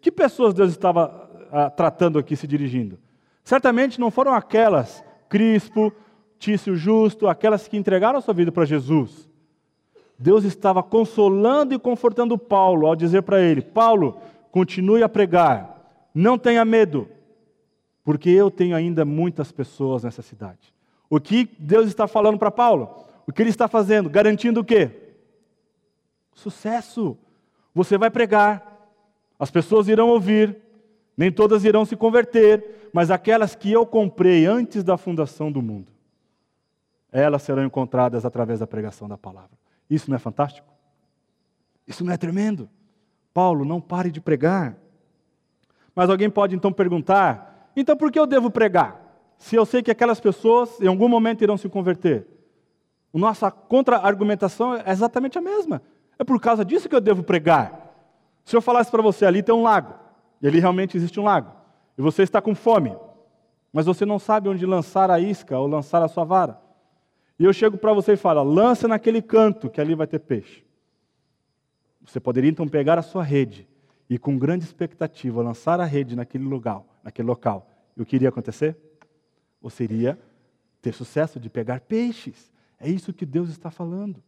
[0.00, 2.98] Que pessoas Deus estava ah, tratando aqui, se dirigindo?
[3.44, 5.92] Certamente não foram aquelas, Crispo,
[6.38, 9.28] Tício Justo, aquelas que entregaram a sua vida para Jesus.
[10.18, 14.20] Deus estava consolando e confortando Paulo ao dizer para ele: Paulo,
[14.50, 17.08] continue a pregar, não tenha medo,
[18.04, 20.72] porque eu tenho ainda muitas pessoas nessa cidade.
[21.10, 23.04] O que Deus está falando para Paulo?
[23.26, 24.08] O que ele está fazendo?
[24.08, 25.01] Garantindo o quê?
[26.34, 27.16] Sucesso.
[27.74, 28.90] Você vai pregar,
[29.38, 30.56] as pessoas irão ouvir,
[31.16, 35.90] nem todas irão se converter, mas aquelas que eu comprei antes da fundação do mundo,
[37.10, 39.50] elas serão encontradas através da pregação da palavra.
[39.88, 40.68] Isso não é fantástico?
[41.86, 42.68] Isso não é tremendo?
[43.34, 44.76] Paulo, não pare de pregar.
[45.94, 49.00] Mas alguém pode então perguntar: então por que eu devo pregar?
[49.38, 52.26] Se eu sei que aquelas pessoas em algum momento irão se converter.
[53.12, 55.82] Nossa contra-argumentação é exatamente a mesma.
[56.22, 57.92] É por causa disso que eu devo pregar.
[58.44, 59.92] Se eu falasse para você, ali tem um lago,
[60.40, 61.50] e ali realmente existe um lago,
[61.98, 62.96] e você está com fome,
[63.72, 66.60] mas você não sabe onde lançar a isca ou lançar a sua vara.
[67.40, 70.64] E eu chego para você e falo, lança naquele canto, que ali vai ter peixe.
[72.02, 73.66] Você poderia então pegar a sua rede
[74.08, 77.68] e com grande expectativa lançar a rede naquele lugar, naquele local.
[77.96, 78.76] E o que iria acontecer?
[79.60, 80.16] Você iria
[80.80, 82.52] ter sucesso de pegar peixes.
[82.78, 84.22] É isso que Deus está falando.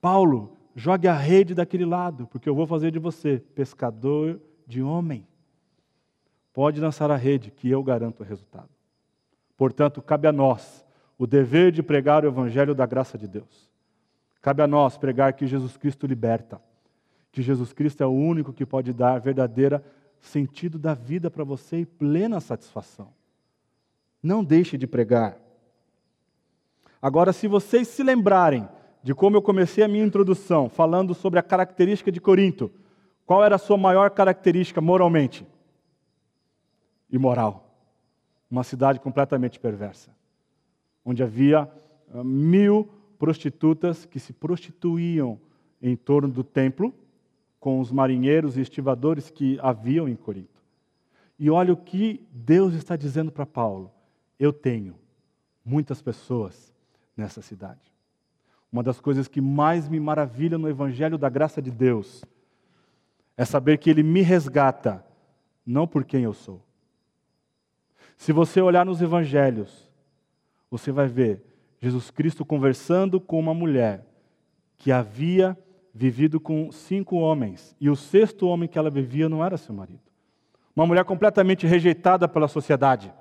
[0.00, 5.26] Paulo, jogue a rede daquele lado, porque eu vou fazer de você pescador de homem.
[6.52, 8.70] Pode lançar a rede, que eu garanto o resultado.
[9.56, 10.84] Portanto, cabe a nós
[11.18, 13.68] o dever de pregar o evangelho da graça de Deus.
[14.40, 16.60] Cabe a nós pregar que Jesus Cristo liberta
[17.38, 19.84] que Jesus Cristo é o único que pode dar verdadeira
[20.20, 23.12] sentido da vida para você e plena satisfação.
[24.22, 25.36] Não deixe de pregar.
[27.00, 28.68] Agora, se vocês se lembrarem
[29.02, 32.70] de como eu comecei a minha introdução falando sobre a característica de Corinto,
[33.24, 35.46] qual era a sua maior característica moralmente?
[37.10, 37.64] Imoral.
[38.50, 40.10] Uma cidade completamente perversa,
[41.04, 41.70] onde havia
[42.12, 42.88] ah, mil
[43.18, 45.38] prostitutas que se prostituíam
[45.82, 46.94] em torno do templo
[47.60, 50.62] com os marinheiros e estivadores que haviam em Corinto.
[51.38, 53.92] E olha o que Deus está dizendo para Paulo:
[54.38, 54.94] eu tenho
[55.64, 56.74] muitas pessoas
[57.16, 57.92] nessa cidade.
[58.72, 62.24] Uma das coisas que mais me maravilha no Evangelho da graça de Deus
[63.36, 65.04] é saber que Ele me resgata,
[65.64, 66.62] não por quem eu sou.
[68.16, 69.88] Se você olhar nos Evangelhos,
[70.70, 71.42] você vai ver
[71.80, 74.04] Jesus Cristo conversando com uma mulher
[74.76, 75.56] que havia
[75.94, 80.00] vivido com cinco homens, e o sexto homem que ela vivia não era seu marido.
[80.74, 83.12] Uma mulher completamente rejeitada pela sociedade,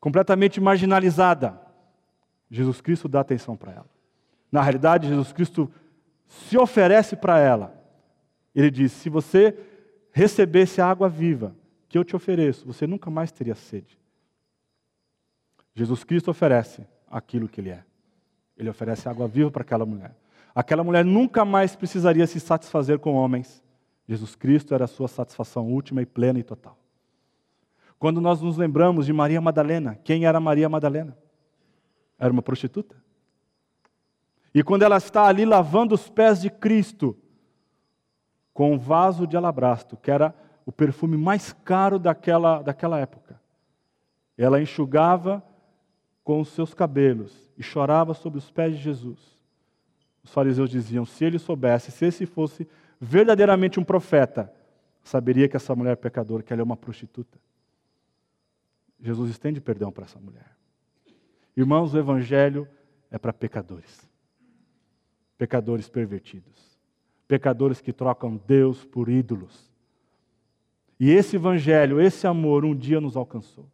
[0.00, 1.60] completamente marginalizada.
[2.50, 3.97] Jesus Cristo dá atenção para ela.
[4.50, 5.70] Na realidade, Jesus Cristo
[6.26, 7.74] se oferece para ela.
[8.54, 9.56] Ele diz: se você
[10.10, 11.54] recebesse a água viva
[11.88, 13.98] que eu te ofereço, você nunca mais teria sede.
[15.74, 17.84] Jesus Cristo oferece aquilo que Ele é.
[18.56, 20.14] Ele oferece água viva para aquela mulher.
[20.54, 23.62] Aquela mulher nunca mais precisaria se satisfazer com homens.
[24.08, 26.76] Jesus Cristo era a sua satisfação última e plena e total.
[27.98, 31.16] Quando nós nos lembramos de Maria Madalena, quem era Maria Madalena?
[32.18, 32.96] Era uma prostituta.
[34.58, 37.16] E quando ela está ali lavando os pés de Cristo,
[38.52, 40.34] com um vaso de alabastro, que era
[40.66, 43.40] o perfume mais caro daquela, daquela época,
[44.36, 45.44] ela enxugava
[46.24, 49.38] com os seus cabelos e chorava sobre os pés de Jesus.
[50.24, 52.66] Os fariseus diziam: se ele soubesse, se esse fosse
[53.00, 54.52] verdadeiramente um profeta,
[55.04, 57.38] saberia que essa mulher é pecadora, que ela é uma prostituta.
[58.98, 60.50] Jesus estende perdão para essa mulher.
[61.56, 62.66] Irmãos, o Evangelho
[63.08, 64.07] é para pecadores,
[65.38, 66.76] pecadores pervertidos,
[67.28, 69.70] pecadores que trocam Deus por ídolos.
[71.00, 73.66] E esse evangelho, esse amor, um dia nos alcançou.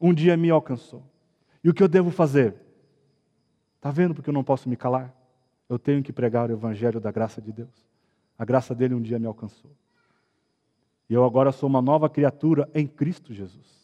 [0.00, 1.02] Um dia me alcançou.
[1.62, 2.54] E o que eu devo fazer?
[3.76, 5.14] Está vendo porque eu não posso me calar?
[5.68, 7.86] Eu tenho que pregar o evangelho da graça de Deus.
[8.38, 9.70] A graça dele um dia me alcançou.
[11.08, 13.76] E eu agora sou uma nova criatura em Cristo Jesus.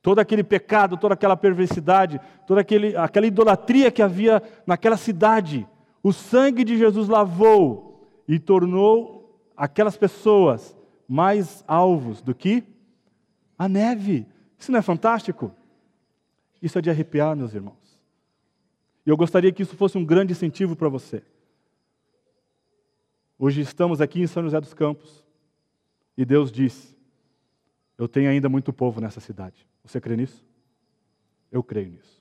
[0.00, 5.66] Todo aquele pecado, toda aquela perversidade, toda aquele, aquela idolatria que havia naquela cidade,
[6.02, 10.76] o sangue de Jesus lavou e tornou aquelas pessoas
[11.08, 12.62] mais alvos do que
[13.58, 14.26] a neve.
[14.58, 15.52] Isso não é fantástico?
[16.60, 18.00] Isso é de arrepiar, meus irmãos.
[19.06, 21.22] E eu gostaria que isso fosse um grande incentivo para você.
[23.38, 25.24] Hoje estamos aqui em São José dos Campos
[26.16, 26.96] e Deus diz:
[27.96, 29.66] Eu tenho ainda muito povo nessa cidade.
[29.84, 30.44] Você crê nisso?
[31.50, 32.20] Eu creio nisso.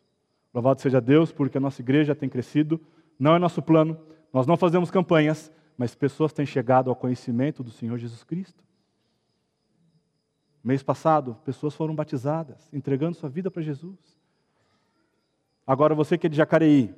[0.54, 2.80] Louvado seja Deus, porque a nossa igreja tem crescido,
[3.20, 4.00] não é nosso plano,
[4.34, 8.64] nós não fazemos campanhas, mas pessoas têm chegado ao conhecimento do Senhor Jesus Cristo.
[10.64, 13.98] Mês passado, pessoas foram batizadas, entregando sua vida para Jesus.
[15.66, 16.94] Agora você que é de Jacareí,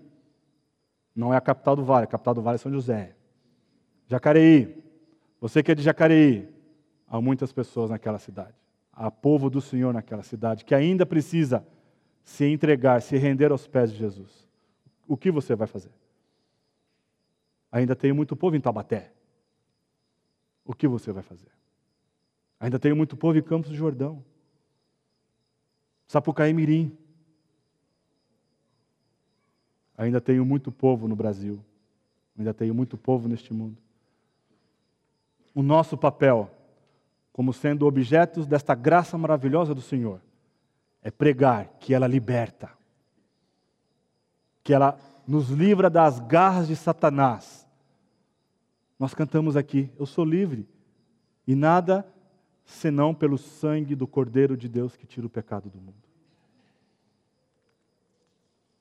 [1.16, 3.16] não é a capital do Vale, a capital do Vale é São José.
[4.08, 4.84] Jacareí,
[5.40, 6.50] você que é de Jacareí,
[7.08, 8.60] há muitas pessoas naquela cidade
[9.00, 11.66] a povo do Senhor naquela cidade, que ainda precisa
[12.22, 14.46] se entregar, se render aos pés de Jesus.
[15.08, 15.92] O que você vai fazer?
[17.72, 19.12] Ainda tem muito povo em Tabaté.
[20.66, 21.52] O que você vai fazer?
[22.60, 24.24] Ainda tem muito povo em Campos do Jordão.
[26.08, 26.98] Sapucaí Mirim.
[29.98, 31.64] Ainda tenho muito povo no Brasil.
[32.38, 33.78] Ainda tenho muito povo neste mundo.
[35.54, 36.50] O nosso papel
[37.40, 40.20] como sendo objetos desta graça maravilhosa do Senhor,
[41.02, 42.70] é pregar que ela liberta,
[44.62, 47.59] que ela nos livra das garras de Satanás.
[49.00, 50.68] Nós cantamos aqui: Eu sou livre,
[51.48, 52.06] e nada
[52.66, 55.96] senão pelo sangue do Cordeiro de Deus que tira o pecado do mundo.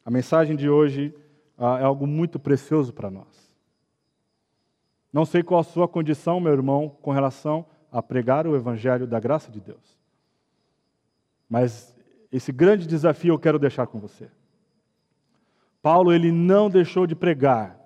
[0.04, 1.14] A mensagem de hoje
[1.56, 3.48] ah, é algo muito precioso para nós.
[5.12, 9.18] Não sei qual a sua condição, meu irmão, com relação a pregar o evangelho da
[9.18, 9.98] graça de Deus.
[11.48, 11.94] Mas
[12.30, 14.30] esse grande desafio eu quero deixar com você.
[15.80, 17.77] Paulo ele não deixou de pregar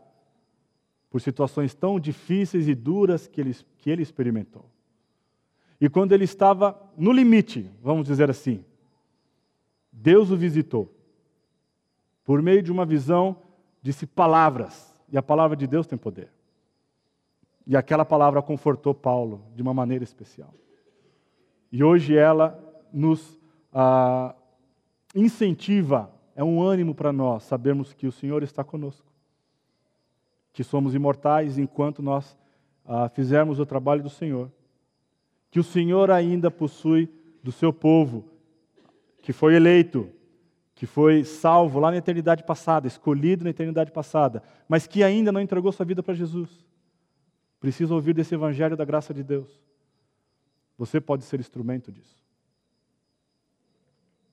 [1.13, 4.65] por situações tão difíceis e duras que ele, que ele experimentou.
[5.79, 8.65] E quando ele estava no limite, vamos dizer assim,
[9.93, 10.91] Deus o visitou.
[12.25, 13.37] Por meio de uma visão,
[13.83, 16.33] disse palavras, e a palavra de Deus tem poder.
[17.67, 20.55] E aquela palavra confortou Paulo de uma maneira especial.
[21.71, 22.59] E hoje ela
[22.91, 23.39] nos
[23.71, 24.35] ah,
[25.15, 29.12] incentiva, é um ânimo para nós sabermos que o Senhor está conosco,
[30.53, 32.37] que somos imortais enquanto nós
[32.85, 34.51] ah, fizermos o trabalho do Senhor,
[35.51, 37.09] que o Senhor ainda possui
[37.43, 38.25] do seu povo,
[39.23, 40.09] que foi eleito,
[40.75, 45.41] que foi salvo lá na eternidade passada, escolhido na eternidade passada, mas que ainda não
[45.41, 46.65] entregou sua vida para Jesus
[47.63, 49.49] precisa ouvir desse evangelho da graça de Deus.
[50.77, 52.19] Você pode ser instrumento disso.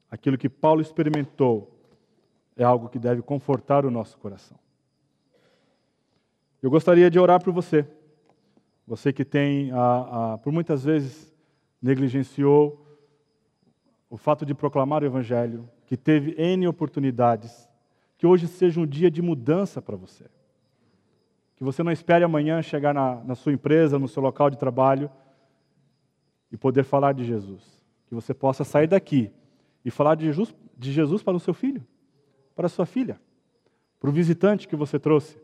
[0.10, 1.80] Aquilo que Paulo experimentou
[2.58, 4.58] é algo que deve confortar o nosso coração.
[6.62, 7.88] Eu gostaria de orar por você.
[8.86, 11.34] Você que tem, ah, ah, por muitas vezes,
[11.82, 12.86] negligenciou
[14.10, 17.70] o fato de proclamar o Evangelho, que teve N oportunidades,
[18.18, 20.26] que hoje seja um dia de mudança para você.
[21.56, 25.10] Que você não espere amanhã chegar na, na sua empresa, no seu local de trabalho
[26.52, 27.80] e poder falar de Jesus.
[28.08, 29.32] Que você possa sair daqui
[29.86, 31.86] e falar de Jesus, de Jesus para o seu filho,
[32.56, 33.20] para a sua filha,
[34.00, 35.38] para o visitante que você trouxe.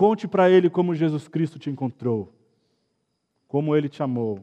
[0.00, 2.32] Conte para ele como Jesus Cristo te encontrou,
[3.46, 4.42] como ele te amou,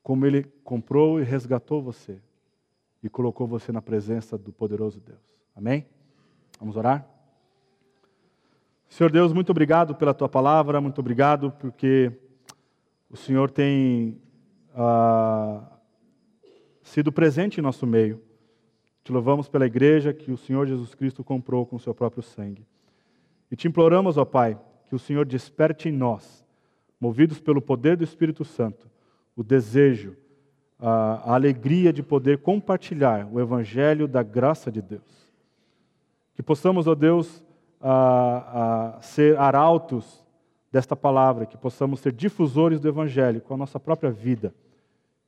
[0.00, 2.20] como ele comprou e resgatou você
[3.02, 5.42] e colocou você na presença do poderoso Deus.
[5.56, 5.84] Amém?
[6.60, 7.04] Vamos orar?
[8.88, 12.12] Senhor Deus, muito obrigado pela tua palavra, muito obrigado porque
[13.10, 14.20] o Senhor tem
[14.72, 15.64] ah,
[16.80, 18.22] sido presente em nosso meio.
[19.02, 22.64] Te louvamos pela igreja que o Senhor Jesus Cristo comprou com o seu próprio sangue.
[23.50, 26.44] E te imploramos, ó Pai, que o Senhor desperte em nós,
[27.00, 28.90] movidos pelo poder do Espírito Santo,
[29.36, 30.16] o desejo,
[30.78, 35.32] a, alegria de poder compartilhar o Evangelho da graça de Deus.
[36.34, 37.42] Que possamos, ó Deus,
[37.80, 40.24] a, a ser arautos
[40.70, 44.54] desta palavra, que possamos ser difusores do Evangelho com a nossa própria vida.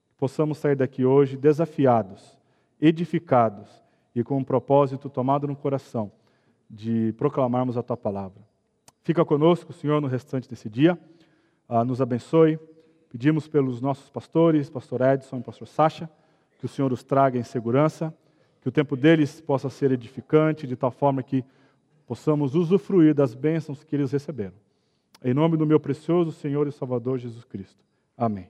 [0.08, 2.38] Que possamos sair daqui hoje desafiados,
[2.80, 3.68] edificados
[4.14, 6.12] e com um propósito tomado no coração
[6.70, 8.40] de proclamarmos a tua palavra.
[9.02, 10.98] Fica conosco, Senhor, no restante desse dia.
[11.68, 12.58] Ah, nos abençoe,
[13.10, 16.08] Pedimos pelos nossos pastores, pastor Edson e pastor Sacha,
[16.60, 18.14] que o Senhor os traga em segurança,
[18.60, 21.44] que o tempo deles possa ser edificante, de tal forma que
[22.06, 24.54] possamos usufruir das bênçãos que eles receberam.
[25.24, 27.84] Em nome do meu precioso Senhor e Salvador Jesus Cristo.
[28.16, 28.38] Amém.